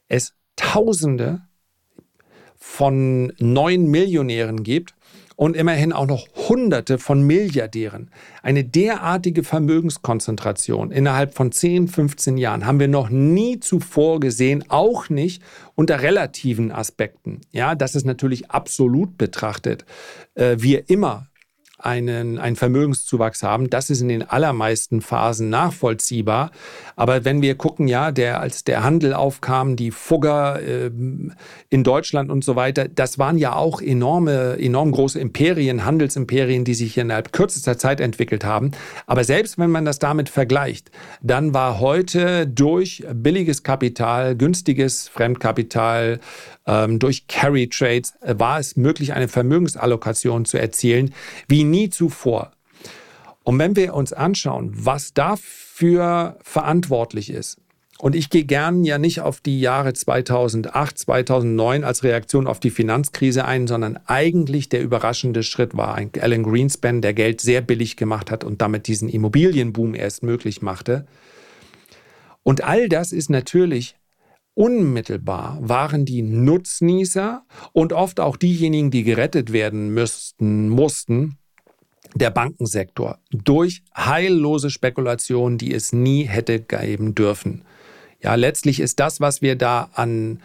es 0.08 0.34
Tausende 0.56 1.42
von 2.68 3.32
neuen 3.38 3.90
Millionären 3.90 4.62
gibt 4.64 4.94
und 5.36 5.56
immerhin 5.56 5.92
auch 5.92 6.06
noch 6.06 6.26
Hunderte 6.48 6.98
von 6.98 7.22
Milliardären. 7.22 8.10
Eine 8.42 8.64
derartige 8.64 9.44
Vermögenskonzentration 9.44 10.90
innerhalb 10.90 11.34
von 11.34 11.52
10, 11.52 11.88
15 11.88 12.36
Jahren 12.36 12.66
haben 12.66 12.80
wir 12.80 12.88
noch 12.88 13.08
nie 13.08 13.60
zuvor 13.60 14.20
gesehen, 14.20 14.64
auch 14.68 15.08
nicht 15.08 15.42
unter 15.74 16.02
relativen 16.02 16.70
Aspekten. 16.72 17.40
Ja, 17.50 17.74
das 17.74 17.94
ist 17.94 18.04
natürlich 18.04 18.50
absolut 18.50 19.16
betrachtet. 19.16 19.86
Äh, 20.34 20.56
wir 20.58 20.90
immer 20.90 21.28
einen, 21.86 22.38
einen 22.38 22.56
Vermögenszuwachs 22.56 23.42
haben. 23.42 23.70
Das 23.70 23.88
ist 23.88 24.00
in 24.00 24.08
den 24.08 24.28
allermeisten 24.28 25.00
Phasen 25.00 25.48
nachvollziehbar. 25.48 26.50
Aber 26.96 27.24
wenn 27.24 27.40
wir 27.42 27.54
gucken, 27.54 27.88
ja, 27.88 28.10
der, 28.10 28.40
als 28.40 28.64
der 28.64 28.82
Handel 28.82 29.14
aufkam, 29.14 29.76
die 29.76 29.92
Fugger 29.92 30.60
äh, 30.60 30.90
in 31.70 31.84
Deutschland 31.84 32.30
und 32.30 32.44
so 32.44 32.56
weiter, 32.56 32.88
das 32.88 33.18
waren 33.18 33.38
ja 33.38 33.54
auch 33.54 33.80
enorme, 33.80 34.58
enorm 34.58 34.90
große 34.90 35.20
Imperien, 35.20 35.84
Handelsimperien, 35.84 36.64
die 36.64 36.74
sich 36.74 36.98
innerhalb 36.98 37.32
kürzester 37.32 37.78
Zeit 37.78 38.00
entwickelt 38.00 38.44
haben. 38.44 38.72
Aber 39.06 39.24
selbst 39.24 39.56
wenn 39.58 39.70
man 39.70 39.84
das 39.84 39.98
damit 39.98 40.28
vergleicht, 40.28 40.90
dann 41.22 41.54
war 41.54 41.78
heute 41.78 42.46
durch 42.46 43.04
billiges 43.12 43.62
Kapital, 43.62 44.36
günstiges 44.36 45.08
Fremdkapital, 45.08 46.18
durch 46.66 47.28
Carry 47.28 47.68
Trades 47.68 48.14
äh, 48.20 48.34
war 48.38 48.58
es 48.58 48.76
möglich, 48.76 49.12
eine 49.12 49.28
Vermögensallokation 49.28 50.44
zu 50.44 50.58
erzielen 50.58 51.14
wie 51.48 51.64
nie 51.64 51.90
zuvor. 51.90 52.52
Und 53.44 53.58
wenn 53.58 53.76
wir 53.76 53.94
uns 53.94 54.12
anschauen, 54.12 54.72
was 54.74 55.14
dafür 55.14 56.36
verantwortlich 56.42 57.30
ist, 57.30 57.58
und 57.98 58.14
ich 58.14 58.28
gehe 58.28 58.44
gern 58.44 58.84
ja 58.84 58.98
nicht 58.98 59.20
auf 59.20 59.40
die 59.40 59.58
Jahre 59.58 59.94
2008, 59.94 60.98
2009 60.98 61.82
als 61.82 62.02
Reaktion 62.02 62.46
auf 62.46 62.60
die 62.60 62.70
Finanzkrise 62.70 63.46
ein, 63.46 63.66
sondern 63.66 63.98
eigentlich 64.04 64.68
der 64.68 64.82
überraschende 64.82 65.42
Schritt 65.42 65.76
war 65.76 65.94
ein 65.94 66.10
Alan 66.20 66.42
Greenspan, 66.42 67.00
der 67.00 67.14
Geld 67.14 67.40
sehr 67.40 67.62
billig 67.62 67.96
gemacht 67.96 68.30
hat 68.30 68.44
und 68.44 68.60
damit 68.60 68.86
diesen 68.86 69.08
Immobilienboom 69.08 69.94
erst 69.94 70.22
möglich 70.22 70.60
machte. 70.60 71.06
Und 72.42 72.64
all 72.64 72.88
das 72.88 73.12
ist 73.12 73.30
natürlich 73.30 73.95
Unmittelbar 74.58 75.58
waren 75.60 76.06
die 76.06 76.22
Nutznießer 76.22 77.44
und 77.74 77.92
oft 77.92 78.20
auch 78.20 78.38
diejenigen, 78.38 78.90
die 78.90 79.04
gerettet 79.04 79.52
werden 79.52 79.90
müssten, 79.90 80.70
mussten, 80.70 81.36
der 82.14 82.30
Bankensektor 82.30 83.18
durch 83.30 83.82
heillose 83.94 84.70
Spekulationen, 84.70 85.58
die 85.58 85.74
es 85.74 85.92
nie 85.92 86.22
hätte 86.22 86.58
geben 86.58 87.14
dürfen. 87.14 87.66
Ja, 88.22 88.34
letztlich 88.34 88.80
ist 88.80 88.98
das, 88.98 89.20
was 89.20 89.42
wir 89.42 89.56
da 89.56 89.90
an 89.92 90.40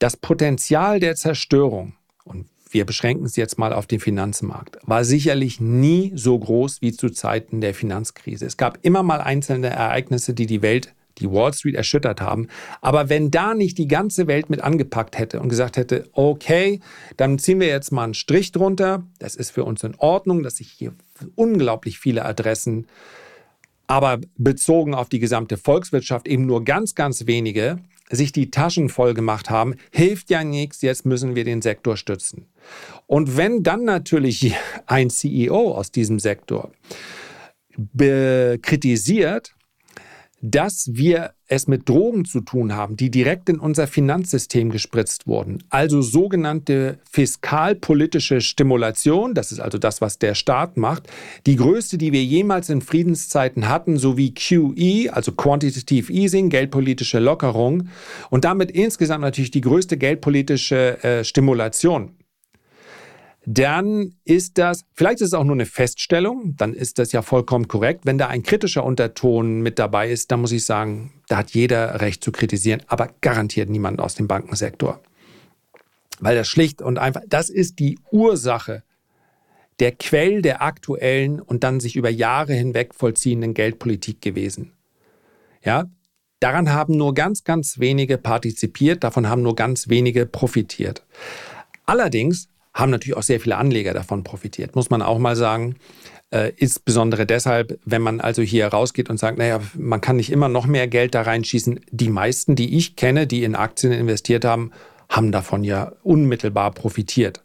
das 0.00 0.16
Potenzial 0.16 0.98
der 0.98 1.14
Zerstörung, 1.14 1.94
und 2.24 2.48
wir 2.70 2.84
beschränken 2.84 3.24
es 3.24 3.36
jetzt 3.36 3.56
mal 3.56 3.72
auf 3.72 3.86
den 3.86 4.00
Finanzmarkt, 4.00 4.78
war 4.82 5.04
sicherlich 5.04 5.60
nie 5.60 6.10
so 6.16 6.36
groß 6.36 6.82
wie 6.82 6.90
zu 6.90 7.10
Zeiten 7.10 7.60
der 7.60 7.72
Finanzkrise. 7.72 8.46
Es 8.46 8.56
gab 8.56 8.80
immer 8.82 9.04
mal 9.04 9.20
einzelne 9.20 9.68
Ereignisse, 9.68 10.34
die 10.34 10.46
die 10.46 10.62
Welt 10.62 10.92
die 11.18 11.30
Wall 11.30 11.52
Street 11.52 11.74
erschüttert 11.74 12.20
haben. 12.20 12.48
Aber 12.80 13.08
wenn 13.08 13.30
da 13.30 13.54
nicht 13.54 13.78
die 13.78 13.88
ganze 13.88 14.26
Welt 14.26 14.50
mit 14.50 14.60
angepackt 14.60 15.18
hätte 15.18 15.40
und 15.40 15.48
gesagt 15.48 15.76
hätte, 15.76 16.08
okay, 16.12 16.80
dann 17.16 17.38
ziehen 17.38 17.60
wir 17.60 17.68
jetzt 17.68 17.92
mal 17.92 18.04
einen 18.04 18.14
Strich 18.14 18.52
drunter, 18.52 19.06
das 19.18 19.36
ist 19.36 19.50
für 19.50 19.64
uns 19.64 19.82
in 19.82 19.94
Ordnung, 19.96 20.42
dass 20.42 20.56
sich 20.56 20.68
hier 20.70 20.94
unglaublich 21.34 21.98
viele 21.98 22.24
Adressen, 22.24 22.86
aber 23.86 24.20
bezogen 24.36 24.94
auf 24.94 25.08
die 25.08 25.18
gesamte 25.18 25.56
Volkswirtschaft 25.56 26.26
eben 26.26 26.46
nur 26.46 26.64
ganz, 26.64 26.94
ganz 26.94 27.26
wenige 27.26 27.78
sich 28.12 28.32
die 28.32 28.50
Taschen 28.50 28.88
voll 28.88 29.14
gemacht 29.14 29.50
haben, 29.50 29.74
hilft 29.90 30.30
ja 30.30 30.44
nichts, 30.44 30.82
jetzt 30.82 31.06
müssen 31.06 31.34
wir 31.34 31.44
den 31.44 31.62
Sektor 31.62 31.96
stützen. 31.96 32.46
Und 33.06 33.36
wenn 33.36 33.62
dann 33.62 33.84
natürlich 33.84 34.54
ein 34.86 35.10
CEO 35.10 35.72
aus 35.72 35.90
diesem 35.90 36.18
Sektor 36.18 36.72
kritisiert, 37.96 39.54
dass 40.42 40.90
wir 40.92 41.34
es 41.46 41.68
mit 41.68 41.88
Drogen 41.88 42.24
zu 42.24 42.40
tun 42.40 42.74
haben, 42.74 42.96
die 42.96 43.10
direkt 43.10 43.48
in 43.48 43.58
unser 43.58 43.86
Finanzsystem 43.86 44.70
gespritzt 44.70 45.26
wurden. 45.26 45.62
Also 45.70 46.02
sogenannte 46.02 46.98
fiskalpolitische 47.10 48.40
Stimulation, 48.40 49.34
das 49.34 49.52
ist 49.52 49.60
also 49.60 49.78
das, 49.78 50.00
was 50.00 50.18
der 50.18 50.34
Staat 50.34 50.76
macht, 50.76 51.08
die 51.46 51.56
größte, 51.56 51.96
die 51.96 52.12
wir 52.12 52.24
jemals 52.24 52.70
in 52.70 52.80
Friedenszeiten 52.80 53.68
hatten, 53.68 53.98
sowie 53.98 54.34
QE, 54.34 55.12
also 55.12 55.32
Quantitative 55.32 56.12
Easing, 56.12 56.48
geldpolitische 56.48 57.20
Lockerung. 57.20 57.88
Und 58.30 58.44
damit 58.44 58.72
insgesamt 58.72 59.22
natürlich 59.22 59.52
die 59.52 59.60
größte 59.60 59.96
geldpolitische 59.96 61.02
äh, 61.04 61.24
Stimulation 61.24 62.10
dann 63.44 64.14
ist 64.24 64.58
das, 64.58 64.84
vielleicht 64.94 65.20
ist 65.20 65.28
es 65.28 65.34
auch 65.34 65.44
nur 65.44 65.56
eine 65.56 65.66
Feststellung, 65.66 66.54
dann 66.56 66.74
ist 66.74 66.98
das 66.98 67.10
ja 67.10 67.22
vollkommen 67.22 67.66
korrekt. 67.66 68.06
Wenn 68.06 68.18
da 68.18 68.28
ein 68.28 68.44
kritischer 68.44 68.84
Unterton 68.84 69.62
mit 69.62 69.78
dabei 69.78 70.10
ist, 70.10 70.30
dann 70.30 70.40
muss 70.40 70.52
ich 70.52 70.64
sagen, 70.64 71.12
da 71.28 71.38
hat 71.38 71.50
jeder 71.50 72.00
Recht 72.00 72.22
zu 72.22 72.30
kritisieren, 72.30 72.82
aber 72.86 73.10
garantiert 73.20 73.68
niemand 73.68 74.00
aus 74.00 74.14
dem 74.14 74.28
Bankensektor. 74.28 75.00
Weil 76.20 76.36
das 76.36 76.46
schlicht 76.46 76.82
und 76.82 76.98
einfach, 76.98 77.22
das 77.26 77.50
ist 77.50 77.80
die 77.80 77.98
Ursache 78.12 78.84
der 79.80 79.90
Quell 79.90 80.42
der 80.42 80.62
aktuellen 80.62 81.40
und 81.40 81.64
dann 81.64 81.80
sich 81.80 81.96
über 81.96 82.10
Jahre 82.10 82.52
hinweg 82.52 82.94
vollziehenden 82.94 83.54
Geldpolitik 83.54 84.20
gewesen. 84.20 84.72
Ja, 85.64 85.90
daran 86.38 86.72
haben 86.72 86.96
nur 86.96 87.14
ganz, 87.14 87.42
ganz 87.42 87.80
wenige 87.80 88.18
partizipiert, 88.18 89.02
davon 89.02 89.28
haben 89.28 89.42
nur 89.42 89.56
ganz 89.56 89.88
wenige 89.88 90.26
profitiert. 90.26 91.04
Allerdings 91.86 92.48
haben 92.74 92.90
natürlich 92.90 93.16
auch 93.16 93.22
sehr 93.22 93.40
viele 93.40 93.56
Anleger 93.56 93.92
davon 93.92 94.24
profitiert, 94.24 94.74
muss 94.74 94.90
man 94.90 95.02
auch 95.02 95.18
mal 95.18 95.36
sagen. 95.36 95.76
Äh, 96.30 96.52
insbesondere 96.56 97.26
deshalb, 97.26 97.78
wenn 97.84 98.00
man 98.00 98.20
also 98.20 98.40
hier 98.40 98.66
rausgeht 98.68 99.10
und 99.10 99.18
sagt, 99.18 99.36
naja, 99.36 99.60
man 99.74 100.00
kann 100.00 100.16
nicht 100.16 100.32
immer 100.32 100.48
noch 100.48 100.66
mehr 100.66 100.88
Geld 100.88 101.14
da 101.14 101.22
reinschießen. 101.22 101.80
Die 101.90 102.08
meisten, 102.08 102.56
die 102.56 102.76
ich 102.76 102.96
kenne, 102.96 103.26
die 103.26 103.44
in 103.44 103.54
Aktien 103.54 103.92
investiert 103.92 104.46
haben, 104.46 104.72
haben 105.10 105.30
davon 105.30 105.62
ja 105.62 105.92
unmittelbar 106.02 106.70
profitiert. 106.70 107.44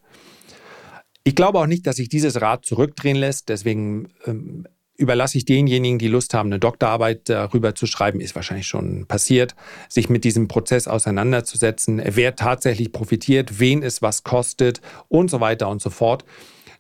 Ich 1.26 1.36
glaube 1.36 1.60
auch 1.60 1.68
nicht, 1.68 1.86
dass 1.86 1.98
sich 1.98 2.08
dieses 2.08 2.40
Rad 2.40 2.66
zurückdrehen 2.66 3.18
lässt. 3.18 3.50
Deswegen 3.50 4.08
ähm, 4.26 4.66
überlasse 4.98 5.38
ich 5.38 5.46
denjenigen, 5.46 6.00
die 6.00 6.08
Lust 6.08 6.34
haben, 6.34 6.50
eine 6.50 6.60
Doktorarbeit 6.60 7.30
darüber 7.30 7.76
zu 7.76 7.86
schreiben, 7.86 8.20
ist 8.20 8.36
wahrscheinlich 8.36 8.68
schon 8.68 9.06
passiert, 9.06 9.56
sich 9.88 10.10
mit 10.10 10.24
diesem 10.24 10.48
Prozess 10.48 10.88
auseinanderzusetzen, 10.88 12.02
wer 12.04 12.36
tatsächlich 12.36 12.92
profitiert, 12.92 13.60
wen 13.60 13.84
es 13.84 14.02
was 14.02 14.24
kostet 14.24 14.82
und 15.08 15.30
so 15.30 15.40
weiter 15.40 15.70
und 15.70 15.82
so 15.82 15.90
fort. 15.90 16.26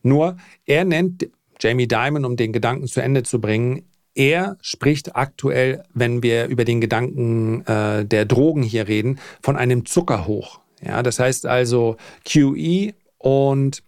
Nur 0.03 0.38
er 0.65 0.84
nennt 0.84 1.30
Jamie 1.60 1.88
Dimon, 1.88 2.25
um 2.25 2.36
den 2.36 2.53
Gedanken 2.53 2.88
zu 2.88 3.01
Ende 3.01 3.23
zu 3.23 3.39
bringen, 3.39 3.84
er 4.17 4.58
spricht 4.62 5.15
aktuell, 5.15 5.84
wenn 5.93 6.23
wir 6.23 6.47
über 6.47 6.65
den 6.65 6.82
Gedanken 6.82 7.63
äh, 7.67 8.03
der 8.03 8.25
Drogen 8.25 8.63
hier 8.63 8.88
reden, 8.88 9.19
von 9.43 9.56
einem 9.56 9.86
Zuckerhoch. 9.86 10.60
Ja, 10.84 11.03
das 11.03 11.19
heißt 11.19 11.45
also 11.45 11.97
QE 12.25 12.93
und 13.19 13.84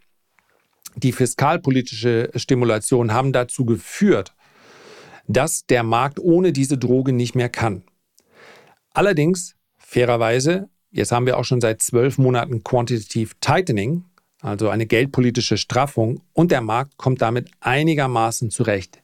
die 0.99 1.11
fiskalpolitische 1.11 2.29
Stimulation 2.35 3.13
haben 3.13 3.33
dazu 3.33 3.65
geführt, 3.65 4.33
dass 5.27 5.65
der 5.65 5.83
Markt 5.83 6.19
ohne 6.19 6.51
diese 6.51 6.77
Droge 6.77 7.13
nicht 7.13 7.35
mehr 7.35 7.49
kann. 7.49 7.83
Allerdings, 8.93 9.55
fairerweise, 9.77 10.69
jetzt 10.91 11.11
haben 11.11 11.25
wir 11.25 11.37
auch 11.37 11.45
schon 11.45 11.61
seit 11.61 11.81
zwölf 11.81 12.17
Monaten 12.17 12.63
Quantitative 12.63 13.35
Tightening, 13.39 14.05
also 14.41 14.69
eine 14.69 14.85
geldpolitische 14.85 15.57
Straffung, 15.57 16.21
und 16.33 16.51
der 16.51 16.61
Markt 16.61 16.97
kommt 16.97 17.21
damit 17.21 17.49
einigermaßen 17.59 18.49
zurecht. 18.49 19.01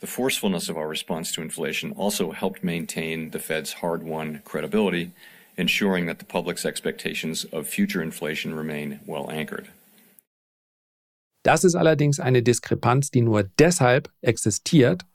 The 0.00 0.06
forcefulness 0.06 0.68
of 0.68 0.76
our 0.76 0.88
response 0.88 1.32
to 1.34 1.42
inflation 1.42 1.92
also 1.96 2.32
helped 2.32 2.62
maintain 2.62 3.30
the 3.32 3.38
Fed's 3.38 3.80
hard-won 3.80 4.40
credibility, 4.44 5.10
ensuring 5.56 6.06
that 6.06 6.18
the 6.18 6.26
public's 6.26 6.64
expectations 6.64 7.46
of 7.52 7.66
future 7.66 8.02
inflation 8.02 8.54
remain 8.54 9.00
well 9.06 9.30
anchored. 9.30 9.68
Das 11.46 11.62
ist 11.62 11.76
allerdings 11.76 12.18
eine 12.18 12.42
Diskrepanz, 12.42 13.12
die 13.12 13.20
nur 13.20 13.44
deshalb 13.44 14.10
existiert, 14.20 15.06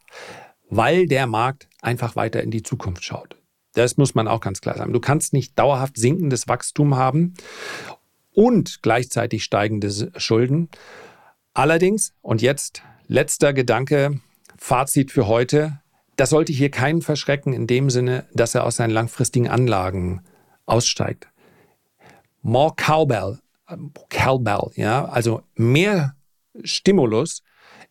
weil 0.69 1.05
der 1.05 1.27
Markt 1.27 1.67
einfach 1.81 2.15
weiter 2.15 2.41
in 2.41 2.51
die 2.51 2.63
Zukunft 2.63 3.03
schaut. 3.03 3.35
Das 3.73 3.97
muss 3.97 4.15
man 4.15 4.29
auch 4.29 4.39
ganz 4.39 4.61
klar 4.61 4.77
sagen. 4.77 4.93
Du 4.93 5.01
kannst 5.01 5.33
nicht 5.33 5.59
dauerhaft 5.59 5.97
sinkendes 5.97 6.47
Wachstum 6.47 6.95
haben 6.95 7.33
und 8.31 8.81
gleichzeitig 8.81 9.43
steigende 9.43 9.91
Schulden. 10.15 10.69
Allerdings, 11.53 12.13
und 12.21 12.41
jetzt 12.41 12.81
letzter 13.07 13.51
Gedanke, 13.51 14.21
Fazit 14.57 15.11
für 15.11 15.27
heute, 15.27 15.81
das 16.15 16.29
sollte 16.29 16.53
hier 16.53 16.71
keinen 16.71 17.01
verschrecken 17.01 17.51
in 17.51 17.67
dem 17.67 17.89
Sinne, 17.89 18.25
dass 18.33 18.55
er 18.55 18.63
aus 18.63 18.77
seinen 18.77 18.91
langfristigen 18.91 19.49
Anlagen 19.49 20.23
aussteigt. 20.65 21.27
More 22.41 22.73
cowbell, 22.77 23.39
äh, 23.67 23.75
cowbell, 24.09 24.71
ja, 24.75 25.03
also 25.03 25.41
mehr 25.55 26.15
Stimulus 26.63 27.43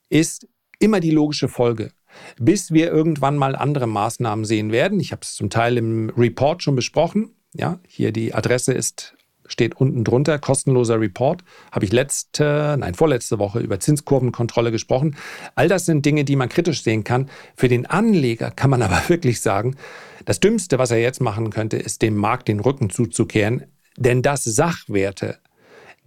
ist 0.09 0.47
immer 0.79 1.01
die 1.01 1.11
logische 1.11 1.49
Folge. 1.49 1.93
Bis 2.39 2.73
wir 2.73 2.91
irgendwann 2.91 3.37
mal 3.37 3.55
andere 3.55 3.87
Maßnahmen 3.87 4.45
sehen 4.45 4.73
werden. 4.73 4.99
Ich 4.99 5.13
habe 5.13 5.23
es 5.23 5.35
zum 5.35 5.49
Teil 5.49 5.79
im 5.79 6.11
Report 6.11 6.63
schon 6.63 6.75
besprochen. 6.75 7.37
Ja, 7.55 7.81
hier 7.87 8.13
die 8.13 8.35
Adresse 8.35 8.73
ist 8.73 9.15
steht 9.51 9.77
unten 9.77 10.05
drunter, 10.05 10.39
kostenloser 10.39 11.01
Report. 11.01 11.43
Habe 11.73 11.85
ich 11.85 11.93
letzte, 11.93 12.77
nein, 12.79 12.95
vorletzte 12.95 13.39
Woche 13.39 13.61
über 13.61 13.81
Zinskurvenkontrolle 13.81 14.71
gesprochen. 14.71 15.17
All 15.55 15.69
das 15.69 15.87
sind 15.87 16.07
Dinge, 16.07 16.25
die 16.25 16.37
man 16.37 16.49
kritisch 16.49 16.83
sehen 16.83 17.05
kann. 17.05 17.29
Für 17.57 17.69
den 17.69 17.87
Anleger 17.87 18.51
kann 18.51 18.71
man 18.71 18.83
aber 18.83 19.09
wirklich 19.09 19.41
sagen, 19.41 19.77
das 20.25 20.41
Dümmste, 20.41 20.79
was 20.79 20.91
er 20.91 20.99
jetzt 20.99 21.21
machen 21.21 21.51
könnte, 21.51 21.77
ist 21.77 22.03
dem 22.03 22.17
Markt 22.17 22.49
den 22.49 22.61
Rücken 22.61 22.91
zuzukehren. 22.91 23.65
Denn 23.97 24.23
dass 24.23 24.45
Sachwerte, 24.45 25.39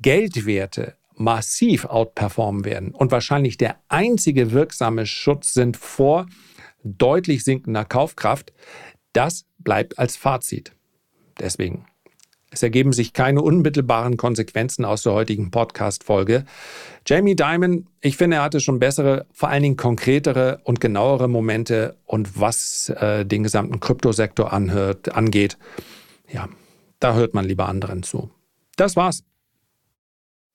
Geldwerte 0.01 0.95
massiv 1.15 1.86
outperformen 1.86 2.65
werden 2.65 2.91
und 2.91 3.12
wahrscheinlich 3.12 3.58
der 3.58 3.78
einzige 3.88 4.52
wirksame 4.52 5.06
Schutz 5.06 5.54
sind 5.54 5.78
vor 5.78 6.28
deutlich 6.84 7.43
sinkender 7.43 7.86
Kaufkraft, 7.86 8.54
das 9.13 9.45
bleibt 9.58 9.99
als 9.99 10.15
Fazit. 10.15 10.73
Deswegen. 11.39 11.86
Es 12.52 12.62
ergeben 12.62 12.93
sich 12.93 13.13
keine 13.13 13.41
unmittelbaren 13.41 14.15
Konsequenzen 14.15 14.86
aus 14.86 15.02
der 15.02 15.13
heutigen 15.13 15.49
Podcast-Folge. 15.49 16.45
Jamie 17.08 17.36
Dimon, 17.36 17.88
ich 17.99 18.15
finde, 18.15 18.38
er 18.38 18.43
hatte 18.43 18.60
schon 18.60 18.78
bessere, 18.78 19.26
vor 19.32 19.49
allen 19.49 19.63
Dingen 19.63 19.78
konkretere 19.78 20.62
und 20.63 20.80
genauere 20.80 21.28
Momente 21.28 21.97
und 22.06 22.39
was 22.39 22.89
äh, 22.89 23.26
den 23.26 23.41
gesamten 23.41 23.80
Kryptosektor 23.80 24.54
anhört, 24.54 25.15
angeht. 25.15 25.58
Ja, 26.32 26.47
da 26.99 27.15
hört 27.15 27.34
man 27.34 27.45
lieber 27.45 27.67
anderen 27.67 28.04
zu. 28.04 28.30
Das 28.76 28.95
war's. 28.95 29.23